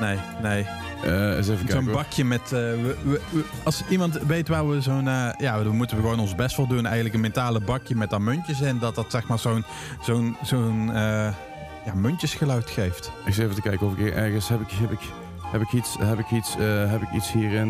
[0.00, 0.66] Nee, nee.
[1.04, 2.50] eh, eens even kijken Zo'n bakje met...
[2.50, 5.04] we, we- we- als iemand weet waar we zo'n...
[5.38, 6.84] ja, dan moeten we gewoon ons best voor doen.
[6.84, 8.78] Eigenlijk een metalen bakje met daar muntjes in.
[8.78, 9.64] Dat dat zeg maar zo'n...
[10.02, 10.36] Zo'n...
[10.42, 10.88] Zo'n...
[10.94, 11.28] eh,
[11.84, 13.12] ja, muntjesgeluid geeft.
[13.26, 14.48] Ik zit even te kijken of ik ergens...
[14.48, 15.00] Heb ik, heb ik,
[15.52, 16.54] heb ik iets, heb ik iets,
[16.88, 17.68] heb ik iets hierin?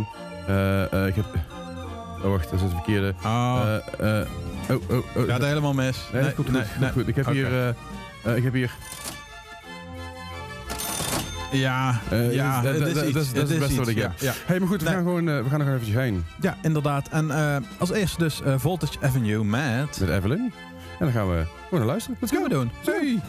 [1.08, 1.24] Ik heb...
[2.26, 3.14] Oh, wacht, dat is het verkeerde.
[3.24, 5.28] Oh, oh, oh, oh.
[5.28, 5.98] gaat helemaal mis.
[6.12, 7.08] Nee, dat komt goed, goed, goed.
[7.08, 7.74] Ik heb hier...
[8.24, 8.70] eh, ik heb hier...
[11.52, 14.12] Ja, ja, dat- is is- is het het beste wat ik heb.
[14.18, 14.32] ja.
[14.46, 14.94] hey, maar goed, we Nee.
[14.94, 16.24] gaan gewoon, we gaan er gewoon eventjes heen.
[16.40, 17.08] Ja, inderdaad.
[17.08, 17.30] En
[17.78, 20.00] als eerste dus Voltage Avenue met...
[20.00, 20.52] Met Evelyn.
[20.98, 22.16] En dan gaan we gewoon naar luisteren.
[22.20, 22.70] Let's Gaan we doen.
[22.84, 23.20] Hey.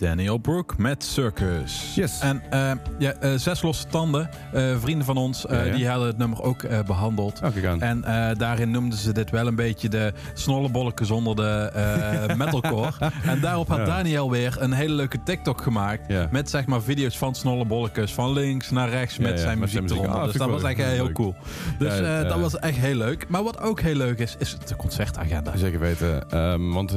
[0.00, 1.92] Daniel Brook met Circus.
[1.94, 2.20] Yes.
[2.20, 5.74] En eh, ja, eh, Zes Losse Tanden, eh, vrienden van ons, Ja, ja.
[5.74, 7.40] die hadden het nummer ook eh, behandeld.
[7.44, 7.82] Oh.
[7.82, 8.00] En
[8.38, 12.92] daarin noemden ze dit wel een beetje de snollebolletjes zonder de metalcore.
[13.26, 13.86] en daarop had.
[13.86, 16.30] Daniel weer een hele leuke TikTok gemaakt.
[16.30, 20.14] Met zeg maar video's van snollebolletjes van links naar rechts met zijn met muziek eronder.
[20.20, 21.14] Ah, dus dat was echt heel leuk.
[21.14, 21.34] cool.
[21.78, 23.28] Dus Ja, dat was echt heel leuk.
[23.28, 25.56] Maar wat ook heel leuk is, is de concertagenda.
[25.56, 26.30] Zeker weten.
[26.30, 26.94] Ehm, want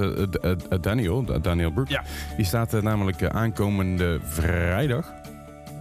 [0.82, 2.04] Daniel, Daniel Brook, Ja.
[2.38, 5.14] die staat eh, namelijk eh, aankomende vrijdag.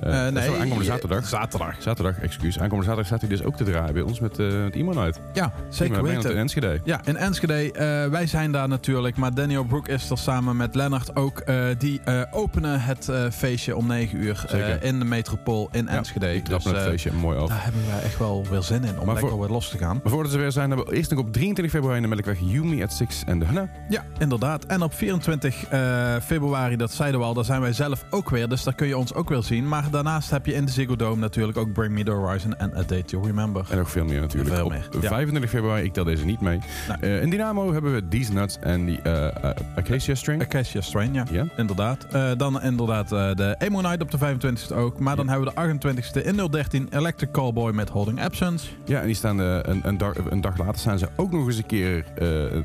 [0.02, 1.26] Eh, Eh, nee, aankomende zaterdag.
[1.26, 1.74] Zaterdag.
[1.78, 2.58] Zaterdag, excuus.
[2.58, 5.20] Aankomende zaterdag staat hij dus ook te draaien bij ons met, eh met Imo Night.
[5.32, 6.30] Ja, zeker weten.
[6.30, 6.80] in Enschede.
[6.84, 7.72] Ja, in Enschede.
[7.72, 9.16] eh, wij zijn daar natuurlijk.
[9.16, 11.38] Maar Daniel Brook is er samen met Lennart ook.
[11.38, 15.84] eh, die eh, openen het eh, feestje om 9 uur eh, in de metropool in
[15.84, 16.42] Ja, Enschede.
[16.42, 17.48] Trappen Dus, het eh, feestje mooi af.
[17.48, 19.78] daar hebben wij echt wel weer zin in om Maar lekker voor- weer los te
[19.78, 20.00] gaan.
[20.02, 22.38] Maar voordat ze weer zijn, hebben we eerst nog op 23 februari in de Melkweg
[22.40, 23.68] Yumi at 6 en de Hunna.
[23.88, 24.64] Ja, inderdaad.
[24.66, 28.48] En op 24 eh, februari, dat zeiden we al, daar zijn wij zelf ook weer.
[28.48, 29.68] Dus daar kun je ons ook weer zien.
[29.68, 32.76] Maar daarnaast heb je in de Ziggo Dome natuurlijk ook Bring Me The Horizon en
[32.76, 33.66] A Day To Remember.
[33.70, 34.54] En nog veel meer natuurlijk.
[34.54, 35.08] Veel op meer, ja.
[35.08, 36.58] 25 februari, ik tel deze niet mee.
[37.00, 40.42] Eh, in Dynamo hebben we These Nuts en die eh, eh, Acacia String.
[40.42, 41.24] Acacia Strain, ja.
[41.30, 41.46] Ja.
[41.56, 42.06] Inderdaad.
[42.36, 44.98] Dan inderdaad de Emo Night op de 25e ook.
[44.98, 45.88] Maar dan hebben we de
[46.20, 48.66] 28e in 013 Electric Callboy met Holding Absence.
[48.84, 51.56] Ja, en die staan een, een, dag, een dag later staan ze ook nog eens
[51.56, 52.04] een keer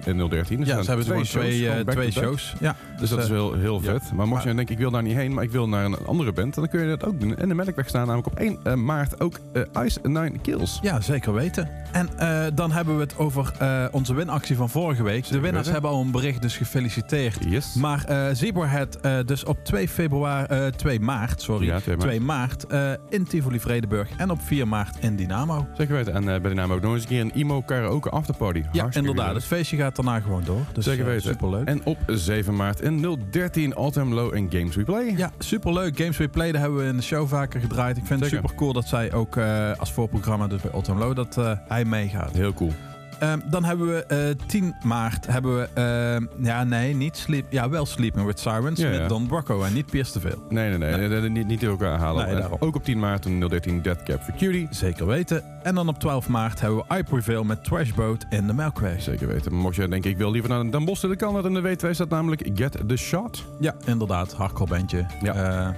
[0.06, 0.58] in 013.
[0.58, 2.24] Dus ja, ze hebben twee, back twee back.
[2.24, 2.56] shows.
[2.60, 3.92] Ja, Dus dat is wel heel ja.
[3.92, 4.14] vet.
[4.14, 6.34] Maar mocht je denken, ik wil daar niet heen, maar ik wil naar een andere
[6.34, 7.36] band, dan kun je dat ook doen.
[7.38, 10.80] En de Melkweg staan namelijk op 1 eh, maart ook eh, Ice Nine Kills.
[10.82, 11.70] Ja, zeker weten.
[11.92, 13.52] En eh, dan hebben we het over
[13.92, 15.24] onze winactie van vorige week.
[15.28, 15.72] De winnaars weten.
[15.72, 17.38] hebben al een bericht, dus gefeliciteerd.
[17.48, 17.74] Yes.
[17.74, 18.06] Maar
[18.36, 22.08] Zebrahead dus op 2, februari, eh, 2 maart, sorry, Ja, 2 maart.
[22.10, 22.66] 2 maart
[23.10, 25.68] in Tivoli Vredenburg en op 4 maart in Dynamo.
[25.78, 26.14] Zeker weten.
[26.14, 28.60] En bij de naam ook nog eens een keer een emo karaoke afterparty.
[28.60, 29.36] Ja, Hartstikke inderdaad.
[29.36, 30.66] Het feestje gaat daarna gewoon door.
[30.74, 31.22] Dus, Zeker weten.
[31.30, 31.68] superleuk.
[31.68, 35.14] En op 7 maart in 013 All-Time Low en Games We Play.
[35.18, 35.98] Ja, superleuk.
[35.98, 37.98] Games We Play, daar hebben we in de show vaker gedraaid.
[37.98, 41.16] Ik vind het super cool dat zij ook eh, als voorprogramma, dus bij Autumn Low,
[41.16, 42.32] dat eh, hij meegaat.
[42.32, 42.72] Heel cool.
[43.20, 47.70] Ehm, dan hebben we eh 10 maart, hebben we, ehm, ja nee, niet Sleep, ja
[47.70, 49.08] wel Sleeping with Sirens Ja, met ja.
[49.08, 50.44] Don Brocco en niet Pierce te veel.
[50.50, 50.98] Nee, nee, nee.
[50.98, 51.08] Nee.
[51.08, 52.36] nee, nee, niet, niet elkaar halen.
[52.36, 54.68] Nee, ook op 10 maart een 013 Death Cap for Cutie.
[54.70, 55.44] Zeker weten.
[55.64, 59.02] En dan op 12 maart hebben we I Prevail met Trashboat in de Melkweg.
[59.02, 59.54] Zeker weten.
[59.54, 61.44] Mocht je denken, ik wil liever naar Den Bosch, dan kan dat.
[61.44, 63.46] Dan weten wij staat namelijk Get the Shot.
[63.60, 65.06] Ja, inderdaad, hardcore bandje.
[65.22, 65.76] Ja.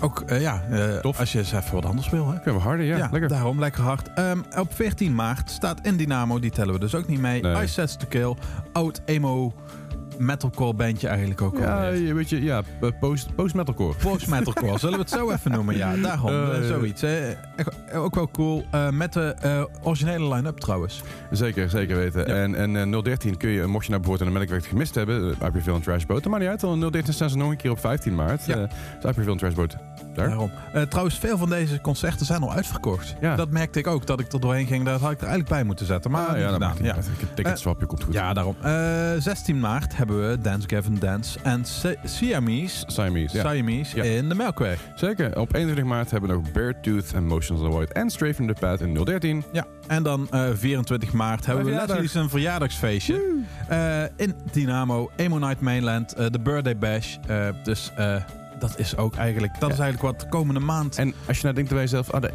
[0.00, 1.18] Ook, eh, ja, eh, Tof.
[1.18, 2.26] als je eens even wat anders wil.
[2.28, 2.40] Hè?
[2.40, 3.08] Kunnen we harder, ja.
[3.10, 3.28] lekker.
[3.28, 4.12] daarom lekker hard.
[4.14, 7.42] Ehm, op 14 maart staat in Dynamo, die tellen we dus ook niet mee.
[7.42, 7.62] Nee.
[7.62, 8.34] Ice Sets to Kill,
[8.72, 9.52] oud emo
[10.18, 12.00] metalcore bandje eigenlijk ook Ja, alweer.
[12.02, 12.62] je weet je, ja,
[13.00, 13.94] post, post metalcore.
[13.94, 15.76] Post metalcore, zullen we het zo even noemen?
[15.76, 16.30] Ja, daarom.
[16.30, 17.00] Eh, eh, zoiets.
[17.00, 17.30] hè.
[17.90, 18.64] Eh, ook wel cool.
[18.70, 21.02] Eh, met de eh, originele line-up trouwens.
[21.30, 22.20] Zeker, zeker weten.
[22.26, 22.34] Ja.
[22.34, 25.34] En, en eh, 013 kun je, mocht je nou bijvoorbeeld een melkweg gemist hebben, uh,
[25.40, 26.60] April en Trashboat, dan maakt niet uit.
[26.60, 28.46] Dan 013 staan ze nog een keer op 15 maart.
[28.46, 28.56] Ja.
[28.56, 28.62] Ja.
[28.62, 29.76] Uh, April en Trashboat.
[30.14, 30.28] Daar.
[30.28, 30.50] Daarom.
[30.72, 33.14] Eh, trouwens, veel van deze concerten zijn al uitverkocht.
[33.20, 33.36] Ja.
[33.36, 34.84] Dat merkte ik ook, dat ik er doorheen ging.
[34.84, 36.10] Dat had ik er eigenlijk bij moeten zetten.
[36.10, 36.96] Maar Ah, ja, dat ja.
[36.96, 37.02] Een
[37.34, 38.14] ticketswapje komt goed.
[38.14, 38.56] ja, daarom.
[38.62, 38.72] Eh,
[39.18, 43.50] 16 maart hebben we Dance Gavin Dance en Si- Siamese, Siamese, ja.
[43.50, 44.02] Siamese Ja.
[44.02, 44.80] in de Melkweg.
[44.94, 45.38] Zeker.
[45.40, 48.46] Op 21 maart hebben we nog Beartooth en Motions of the Void en Stray from
[48.46, 49.44] the Path in 013.
[49.52, 51.96] Ja, en dan eh, 24 maart hebben we verjaardag.
[51.96, 53.22] Leslie zijn verjaardagsfeestje.
[53.68, 57.16] Eh, in Dynamo, Emo Night Mainland, eh, de Birthday Bash.
[57.26, 58.16] Eh, dus eh,
[58.58, 59.74] dat is ook eigenlijk, dat Ja.
[59.74, 60.96] is eigenlijk wat de komende maand.
[60.98, 62.32] En als je nou denkt bij jezelf, ah, de,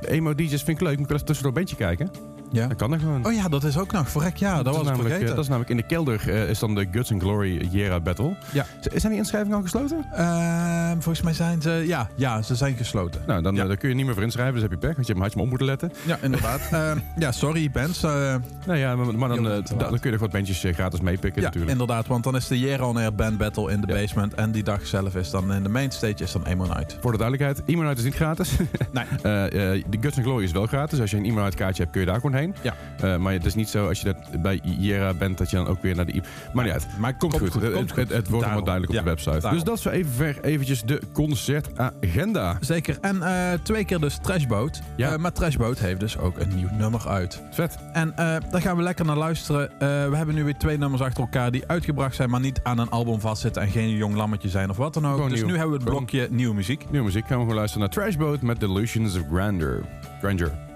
[0.00, 2.10] de emo DJ's vind ik leuk, moet ik eens tussendoor een beetje kijken?
[2.50, 2.66] Ja.
[2.66, 3.26] Dan kan dat gewoon.
[3.26, 4.08] Oh ja, dat is ook nog.
[4.10, 5.28] Verrek, ja, dat, was namelijk, vergeten.
[5.28, 8.00] eh, dat is namelijk in de kelder eh, is dan de Guts and Glory Jera
[8.00, 8.34] Battle.
[8.52, 8.64] Ja.
[8.80, 10.04] Z- Zijn die inschrijvingen al gesloten?
[10.12, 13.20] Ehm, volgens mij zijn ze, ja, ja, ze zijn gesloten.
[13.26, 13.62] Nou, dan, Ja.
[13.62, 15.30] eh, dan kun je niet meer voor inschrijven, dus heb je pech, want je had
[15.30, 15.92] je maar op moeten letten.
[16.06, 16.60] Ja, inderdaad.
[16.70, 18.00] Ehm, ja, sorry, bands.
[18.00, 18.40] Nou
[18.78, 19.42] ja, maar, maar dan,
[19.78, 21.72] kun je nog wat bandjes gratis meepikken ja, natuurlijk.
[21.72, 23.94] inderdaad, want dan is de Year On Air Band Battle in de Ja.
[23.94, 24.34] basement.
[24.34, 26.96] En die dag zelf is dan in de mainstage is dan Emo Night.
[27.00, 28.50] Voor de duidelijkheid, Emo Night is niet gratis.
[28.92, 29.04] Nee.
[29.88, 31.00] De Guts and Glory is wel gratis.
[31.00, 32.74] Als je een Emo Night kaartje hebt, kun je daar gewoon Ja.
[33.00, 35.66] Eh, maar het is niet zo als je dat bij Jera bent, dat je dan
[35.66, 36.22] ook weer naar de...
[36.52, 36.86] Maar niet uit.
[36.98, 37.54] Maar Komt, goed.
[37.54, 39.30] Het, komt het, het wordt allemaal duidelijk op Ja, de website.
[39.40, 39.52] daarom.
[39.52, 42.56] Dus dat is zo even ver eventjes de concertagenda.
[42.60, 42.98] Zeker.
[43.00, 44.80] En eh, twee keer dus Trashboat.
[44.96, 45.12] Ja.
[45.12, 47.42] Eh, maar Trashboat heeft dus ook een nieuw nummer uit.
[47.50, 47.78] Vet.
[47.92, 48.12] En
[48.50, 49.70] daar gaan we lekker naar luisteren.
[49.78, 52.90] We hebben nu weer twee nummers achter elkaar die uitgebracht zijn, maar niet aan een
[52.90, 55.14] album vastzitten en geen jong lammetje zijn of wat dan ook.
[55.14, 55.48] Gewoon dus nieuw.
[55.48, 56.90] nu hebben we het blokje nieuwe muziek.
[56.90, 57.26] Nieuwe muziek.
[57.26, 59.82] Gaan we gewoon luisteren naar Trashboat met Delusions of Grandeur.
[60.20, 60.67] Grandeur.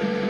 [0.00, 0.27] You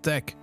[0.00, 0.34] Attack.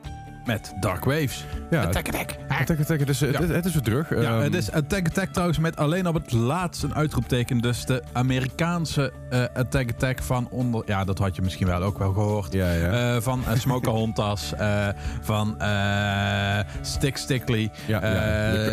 [0.46, 1.44] Met Dark Waves.
[1.70, 2.36] Ja, Attack Attack.
[2.48, 4.10] Attack Attack, het is, het, is weer terug.
[4.10, 7.58] Ja, Ehm, het is Attack Attack trouwens met alleen op het laatst een uitroepteken.
[7.58, 10.84] Dus de Amerikaanse eh, Attack Attack van onder...
[10.86, 12.54] Ja, dat had je misschien wel ook wel gehoord.
[12.54, 13.16] Ja, ja.
[13.16, 14.88] Eh, van uh, Smoker Hontas, eh,
[15.22, 17.70] van eh Stick Stickly.
[17.86, 18.00] Ja,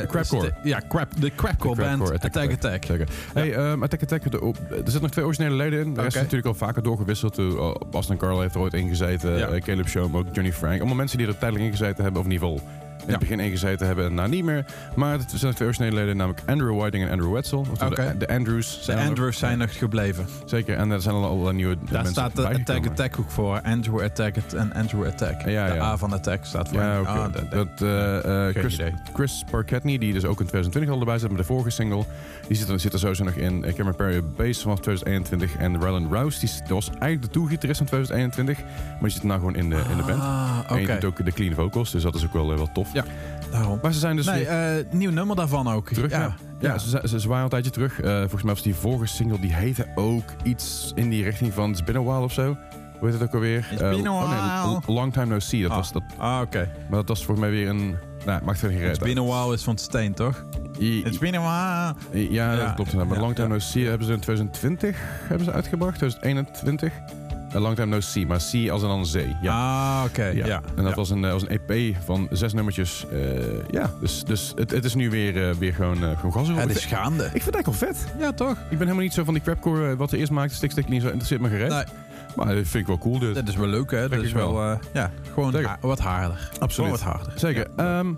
[0.06, 0.22] crapcore.
[0.22, 2.84] sti- Ja, crap, de Crapcore band crapcore Attack Attack.
[2.84, 3.08] Zeker.
[3.34, 4.38] Hey, ehm, Attack Attack, de,
[4.70, 5.94] er zitten nog twee originele leden in.
[5.94, 7.38] De rest is natuurlijk al vaker doorgewisseld.
[7.38, 9.62] Uh, Austin Carl heeft er ooit ingezeten.
[9.62, 10.76] Caleb Show, ook Johnny Frank.
[10.78, 12.68] Allemaal mensen die er tijdelijk ingezeten hebben, of in ieder geval
[13.06, 14.64] in het begin ingezeten hebben en nou niet meer.
[14.94, 17.66] Maar het zijn twee originele leden, namelijk Andrew Whiting en Andrew Wetzel.
[17.82, 17.94] Oké.
[17.94, 18.76] de, de Andrews.
[18.78, 19.06] De zijn nog.
[19.06, 20.26] Andrews zijn nog gebleven.
[20.44, 22.86] Zeker, en er zijn al allerlei nieuwe Daar mensen staat de Attack.
[22.86, 23.60] Attack ook voor.
[23.60, 25.48] Andrew Attack en Andrew Attack.
[25.48, 25.80] Ja, de.
[25.80, 26.78] A van Attack staat voor.
[26.80, 27.08] Ja, oké.
[27.08, 28.78] Ah, de- de- dat, eh, eh, Chris.
[29.14, 32.04] Chris Parketney, die dus ook in 2020 al erbij zit met de vorige single,
[32.48, 33.60] die zit er, zit er sowieso nog in.
[33.60, 38.58] Cameron Perry bass vanaf 2021 en Rylan Rouse, die, was eigenlijk de toegitarist van 2021,
[38.64, 40.20] maar die zit nou gewoon in de, in de band.
[40.22, 42.68] Ah, En je doet ook de clean vocals, dus dat is ook wel, eh, wel
[42.72, 42.92] tof.
[42.94, 43.04] Ja.
[43.50, 43.78] Daarom.
[43.82, 45.88] Maar ze zijn dus nee, weer eh, nieuw nummer daarvan ook.
[45.88, 46.10] terug.
[46.10, 46.34] Ja, ja.
[46.60, 46.78] ja.
[46.78, 48.00] Ze, ze, ze waren een tijdje terug.
[48.00, 51.70] Eh, volgens mij was die vorige single, die heette ook iets in die richting van
[51.70, 52.44] It's Been A While of zo.
[52.98, 53.68] Hoe heet het ook alweer?
[53.72, 54.80] It's Eh, been a oh nee, while.
[54.86, 55.62] L- Long Time No See.
[55.62, 55.76] Dat Ah.
[55.76, 56.70] was dat, Ah, oké.
[56.88, 57.96] maar dat was volgens mij weer een...
[58.26, 60.44] Nou, maakt verder geen It's reet been a while is van Steen, toch?
[60.80, 61.40] I- It's been a
[62.10, 62.30] while.
[62.32, 62.64] Ja, Ja.
[62.66, 62.92] dat klopt.
[62.94, 63.48] Maar Ja, Long Time.
[63.48, 64.96] No See hebben ze in 2020
[65.28, 65.96] hebben ze uitgebracht.
[65.96, 66.92] 2021.
[67.54, 69.36] Eh, Long Time No See, maar See als en dan zee.
[69.42, 69.52] Ja.
[69.98, 70.24] Ah, oké.
[70.24, 70.46] Ja.
[70.46, 70.62] Ja.
[70.76, 73.06] En dat was, een, eh, was een EP van zes nummertjes.
[73.12, 73.18] Eh,
[73.70, 76.60] ja, dus, dus het, het is nu weer, eh, weer gewoon, uh, gewoon gas erop.
[76.60, 77.24] Het is gaande.
[77.24, 78.12] Ik vind het eigenlijk wel vet.
[78.18, 78.50] Ja, toch?
[78.50, 80.54] Ik ben helemaal niet zo van die crapcore wat ze eerst maakte.
[80.54, 81.68] Stik, stik, niet zo interesseert me gereed.
[81.70, 81.84] Nee,
[82.36, 83.18] Maar dat vind ik wel cool.
[83.18, 83.34] Dus.
[83.34, 84.08] dat is wel leuk, hè?
[84.08, 84.54] Dat is wel.
[84.54, 86.48] wel, ja, gewoon ha- wat harder.
[86.58, 86.72] Absoluut.
[86.74, 87.32] Gewoon wat harder.
[87.36, 87.66] Zeker.
[87.76, 87.98] Ja.
[87.98, 88.12] Ehm,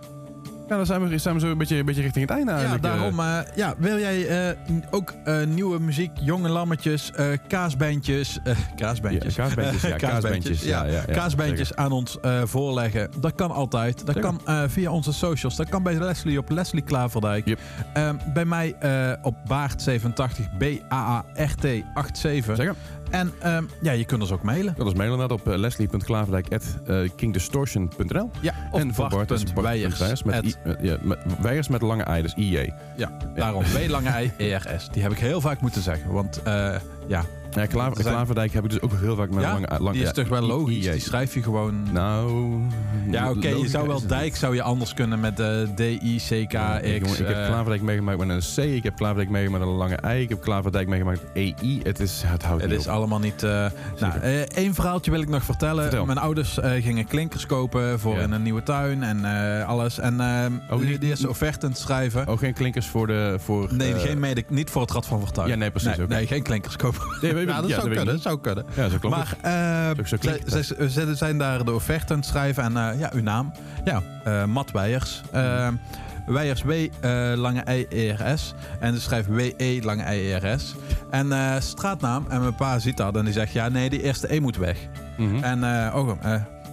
[0.69, 2.57] ja, dan zijn we, zijn we zo een beetje, een beetje richting het einde Ja,
[2.59, 2.85] eigenlijk.
[2.85, 2.91] eh.
[2.93, 3.21] daarom.
[3.21, 4.57] eh, ja, wil jij eh,
[4.91, 7.13] ook eh, nieuwe muziek, jonge lammetjes,
[7.49, 8.39] kaasbandjes,
[8.77, 13.11] kaasbandjes, Ja, kaasbandjes, ja, kaasbandjes, ja, ja, ja, kaasbandjes aan ons voorleggen.
[13.21, 14.07] Dat kan altijd.
[14.07, 14.35] Dat Zeker.
[14.45, 15.57] kan via onze socials.
[15.57, 17.47] Dat kan bij Leslie op Leslie Klaverdijk.
[17.47, 17.59] Yep.
[17.93, 18.75] Ehm, bij mij
[19.23, 22.57] op Baart87 B-A-A-R-T-87.
[22.57, 22.75] Zeker.
[23.11, 24.75] En ehm, ja, je kunt ons ook mailen.
[24.77, 29.53] Dat is mailen net op uh, leslie.klaverdijk.kingdistortion.nl Ja, of En voor Bart.
[29.99, 32.73] Weijers met, at- eh, ja, met, Weijers met lange I, dus IJ.
[32.97, 33.63] Ja, daarom.
[33.75, 34.89] W lange I ERS.
[34.93, 36.13] Die heb ik heel vaak moeten zeggen.
[36.13, 36.75] Want eh,
[37.07, 37.25] ja,
[37.57, 39.53] Ja, Klaver, Er zijn- Klaverdijk heb ik dus ook heel vaak met Ja?
[39.53, 39.83] lange I.
[39.83, 40.91] Lang, die is ja, toch wel logisch.
[40.91, 41.93] Die schrijf je gewoon...
[41.93, 42.59] Nou...
[43.11, 46.53] ja, oké, je zou wel dijk zou je anders kunnen met eh D-I-C-K-X.
[46.53, 48.75] Ja, ik, heb eh, Klaverdijk meegemaakt met een C.
[48.77, 50.21] Ik heb Klaverdijk meegemaakt met een lange I.
[50.21, 51.81] Ik heb Klaverdijk meegemaakt met EI.
[51.83, 52.93] Het, is, het houdt Het niet is op.
[52.93, 53.43] allemaal niet...
[53.43, 53.67] eh
[54.01, 54.19] nou,
[54.55, 55.83] één verhaaltje wil ik nog vertellen.
[55.83, 56.05] Vertel.
[56.07, 59.25] Mijn ouders gingen klinkers kopen voor in een nieuwe tuin en
[59.67, 59.99] alles.
[59.99, 62.29] En eh, Oh, die, die is offerte aan het schrijven.
[62.29, 63.37] Oh, geen klinkers voor de...
[63.39, 65.49] Voor, nee, geen mede, niet voor het Rad van Fortuin.
[65.49, 67.01] Ja, nee, precies, Nee, nee, geen klinkers kopen.
[67.21, 68.23] Nee, ja, dat ja, zou kunnen, niet.
[68.23, 68.65] zou kunnen.
[68.77, 70.67] Ja, zo klopt Maar eh, Zo- zo klinkt zij, het.
[70.77, 72.63] zij- ze zijn daar de offerte aan het schrijven.
[72.63, 73.53] En eh, ja, uw naam.
[73.85, 75.23] Ja, eh Matt Weijers.
[76.27, 76.73] Weijers W,
[77.37, 78.55] lange I-E-R-S.
[78.81, 80.75] En ze schrijft W-E, lange I-E-R-S.
[81.11, 82.27] En eh, straatnaam.
[82.29, 83.17] En mijn pa ziet dat.
[83.17, 84.79] En die zegt, ja, nee, die eerste E moet weg.
[85.17, 85.43] Mhm.
[85.45, 86.11] En oh,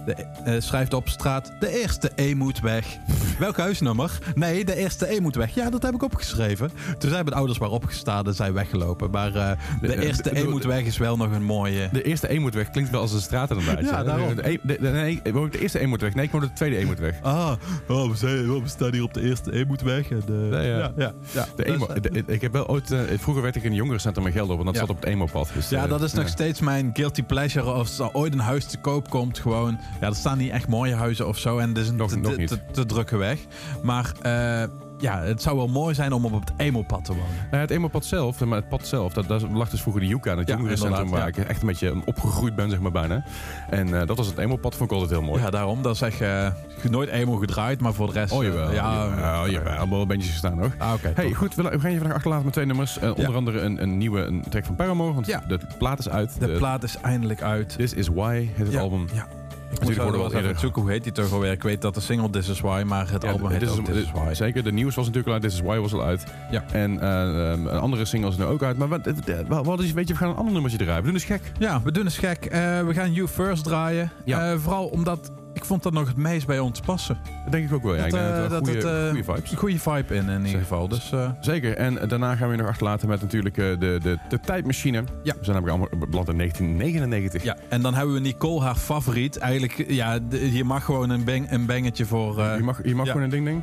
[0.06, 0.12] de,
[0.44, 2.86] eh, schrijft op straat, de eerste E moet weg.
[3.38, 4.18] Welk huisnummer?
[4.34, 5.54] Nee, de eerste E moet weg.
[5.54, 6.70] Ja, dat heb ik opgeschreven.
[6.98, 9.10] Toen zijn mijn ouders maar opgestaan en zijn weggelopen.
[9.10, 9.50] Maar eh,
[9.80, 11.88] de, De- eh, eerste de- E moet weg is wel nog een mooie...
[11.92, 13.84] De eerste E moet weg klinkt wel als een straat inderdaad.
[13.84, 14.34] Ja, daarom.
[14.34, 16.14] De, E- de, de, nee, de eerste E moet weg.
[16.14, 17.14] Nee, ik moet de tweede E moet weg.
[17.22, 17.52] Ah,
[17.88, 20.10] oh, we, zijn, we staan hier op de eerste E moet weg.
[20.10, 20.78] En, Nee, ja.
[20.78, 21.46] ja, ja, ja.
[21.56, 21.86] De emo,
[22.26, 22.94] ik heb wel ooit...
[23.18, 25.50] vroeger werd ik in een jongerencentrum in Gelderop en dat zat op het emo-pad.
[25.54, 27.70] Dus, ja, dat is nog steeds mijn guilty pleasure.
[27.70, 29.78] Als er ooit een huis te koop komt, gewoon...
[30.00, 31.58] Ja, er staan niet echt mooie huizen of zo.
[31.58, 32.48] En het is een Nog- te, nog te- niet.
[32.48, 33.38] te, te drukke weg.
[33.82, 34.62] Maar eh,
[34.98, 37.28] ja, het zou wel mooi zijn om op het emo-pad te wonen.
[37.50, 40.36] Nou, het emo-pad zelf, maar het pad zelf, dat, daar lag dus vroeger de Yuka,
[40.36, 43.24] het Ja, jongerencentrum waar ik echt een beetje opgegroeid ben, zeg maar bijna.
[43.70, 45.42] En eh, dat was het emo-pad, vond ik altijd heel mooi.
[45.42, 45.82] Ja, daarom.
[45.82, 46.46] Dat is echt eh,
[46.90, 48.32] nooit emo gedraaid, maar voor de rest...
[48.32, 50.74] Oh jawel, ja, ja, jawel, allemaal wel bandjes gestaan hoor.
[50.78, 51.12] Ah, oké.
[51.14, 52.98] Hey, goed, we, we gaan je vandaag achterlaten met twee nummers.
[52.98, 56.40] Onder andere een, een nieuwe een track van Paramore, want de plaat is uit.
[56.40, 57.74] De plaat is eindelijk uit.
[57.76, 59.06] This Is Why heet het album.
[59.14, 59.26] Ja.
[59.74, 61.52] Ik moet worden wel we even zoeken hoe heet die toch alweer.
[61.52, 63.96] Ik weet dat de single This Is Why, maar het Ja, album heet is, This
[63.96, 64.34] Is Why.
[64.34, 66.24] Zeker, de nieuws was natuurlijk al uit, This Is Why was al uit.
[66.50, 66.64] Ja.
[66.72, 68.78] En eh, ehm, een andere single is nu ook uit.
[68.78, 71.00] Maar wat, eh, wat, is, weet je, we gaan een ander nummertje draaien.
[71.00, 71.52] We doen eens gek.
[71.58, 72.44] Ja, we doen eens gek.
[72.44, 74.10] Eh, we gaan You First draaien.
[74.24, 74.50] Ja.
[74.50, 77.18] Eh, vooral omdat ik vond dat nog het meest bij ons passen.
[77.42, 77.94] Dat denk ik ook wel.
[77.94, 78.00] Ja.
[78.00, 79.50] Dat, ik denk eh, dat dat het het, goede, eh, goede vibes.
[79.50, 80.60] Een goede vibe in, in ieder Zeker.
[80.60, 80.88] geval.
[80.88, 81.76] Dus eh, Zeker.
[81.76, 85.04] En daarna gaan we je nog achterlaten met natuurlijk de, de, de tijdmachine.
[85.22, 85.34] Ja.
[85.38, 87.42] We zijn namelijk allemaal beland in 1999.
[87.42, 89.36] ja, en dan hebben we Nicole, haar favoriet.
[89.38, 92.40] Eigenlijk, ja, je mag gewoon een, bang, een bangetje voor...
[92.42, 93.12] Je mag, je mag Ja.
[93.12, 93.62] gewoon een ding ding.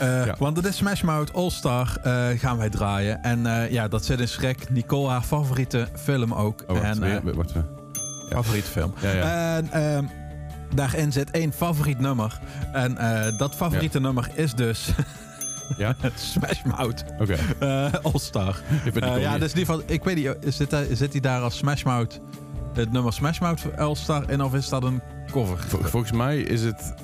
[0.00, 0.34] Ja.
[0.38, 1.96] Want het is Smash Mouth All Star
[2.36, 3.22] gaan wij draaien.
[3.22, 4.70] En ja, dat zit in Schrek.
[4.70, 6.64] Nicole, haar favoriete film ook.
[6.66, 6.82] Oh, wacht.
[6.82, 7.52] en, weer, wacht,
[8.30, 8.94] favoriete film.
[9.00, 9.56] Ja, ja.
[9.70, 10.10] En
[10.74, 12.40] daarin zit één favoriet nummer.
[12.72, 14.90] En eh, dat favoriete nummer is dus...
[15.76, 15.94] Ja?
[16.14, 17.04] Smash Mouth.
[17.18, 17.36] Oké.
[17.58, 18.56] Eh, All Star.
[18.94, 21.56] Eh, ja, dus in ieder geval, ik weet niet, zit hij, zit hij daar als
[21.56, 22.20] Smash Mouth,
[22.74, 25.58] het nummer Smash Mouth All Star in of is dat een cover?
[25.68, 26.94] Volgens mij is het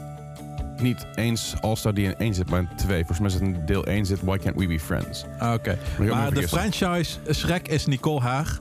[0.77, 3.05] niet eens All Star die in één zit, maar in twee.
[3.05, 5.25] Volgens mij zit in deel 1 zit Why Can't We Be Friends.
[5.39, 5.79] Ah, oké.
[5.99, 8.61] Maar, de franchise Shrek is Nicole Haag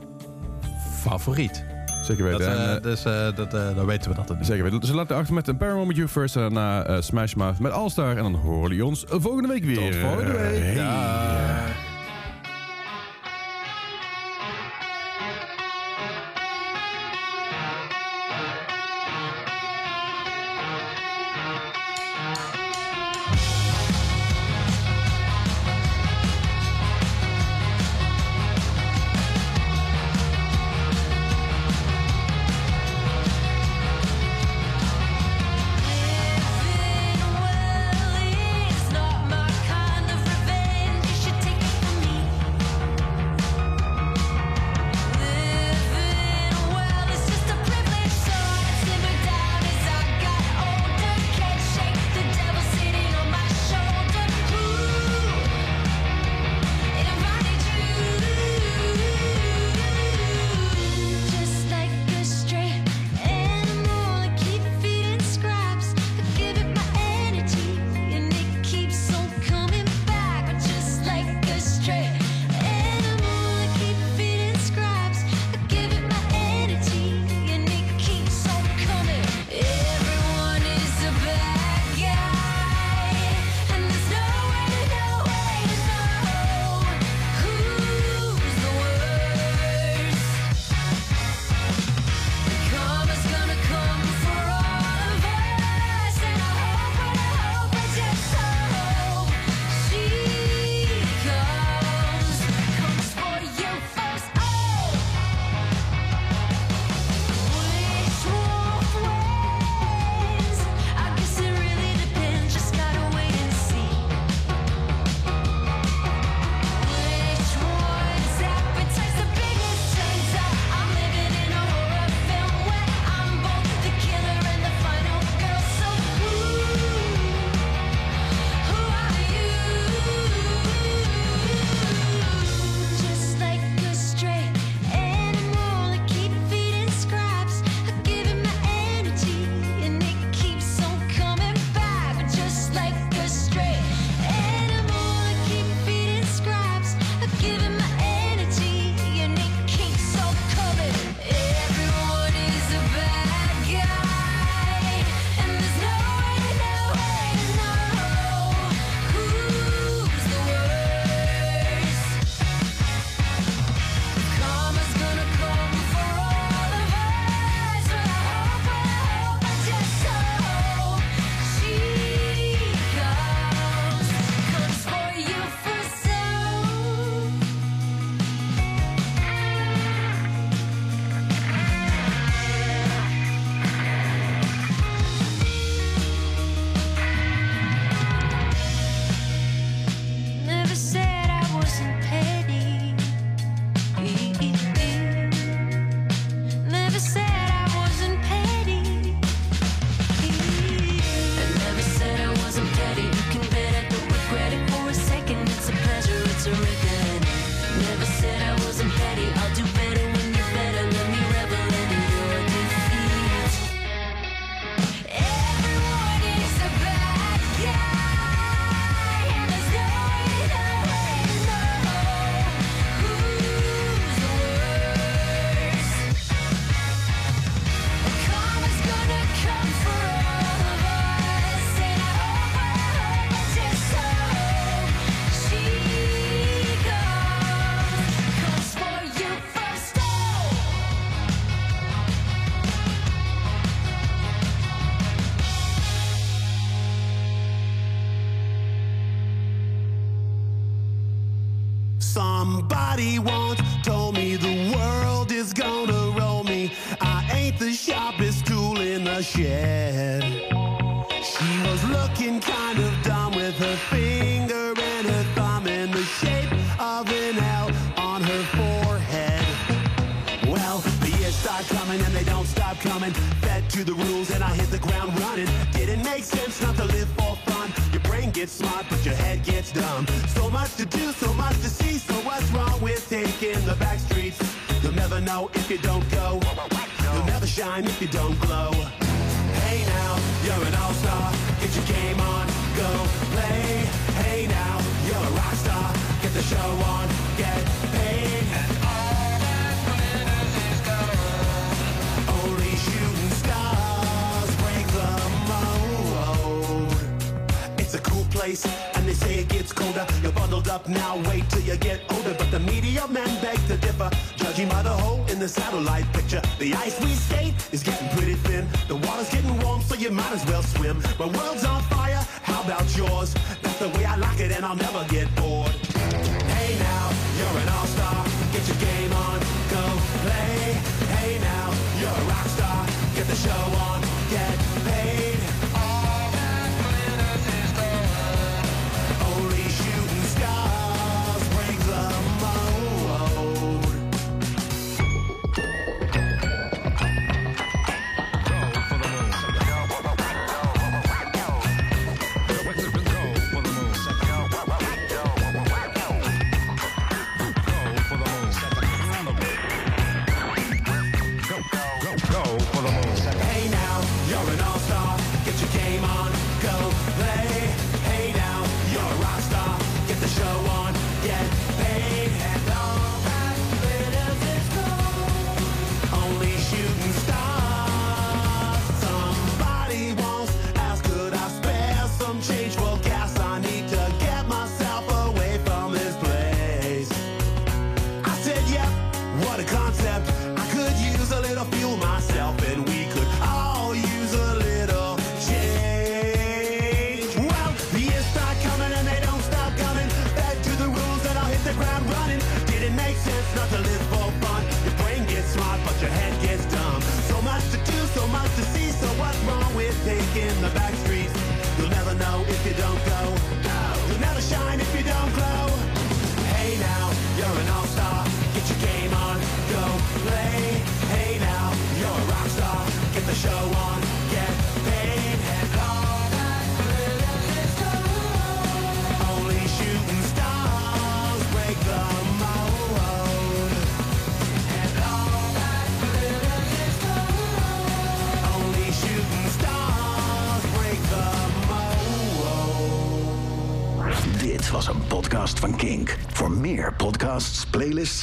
[1.02, 1.75] favoriet.
[2.06, 2.40] Zeker weten.
[2.40, 4.30] Dat, eh, eh, dus eh, dat, dan weten we dat.
[4.30, 4.80] Het zeker weten.
[4.80, 7.90] Dus laten we achter met Paramount With You First en daarna Smash Mouth met All
[7.90, 8.18] Star.
[8.18, 9.92] En dan horen jullie ons volgende week weer.
[9.92, 10.76] Tot volgende week.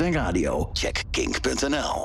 [0.01, 2.01] En radio, check kink.nl.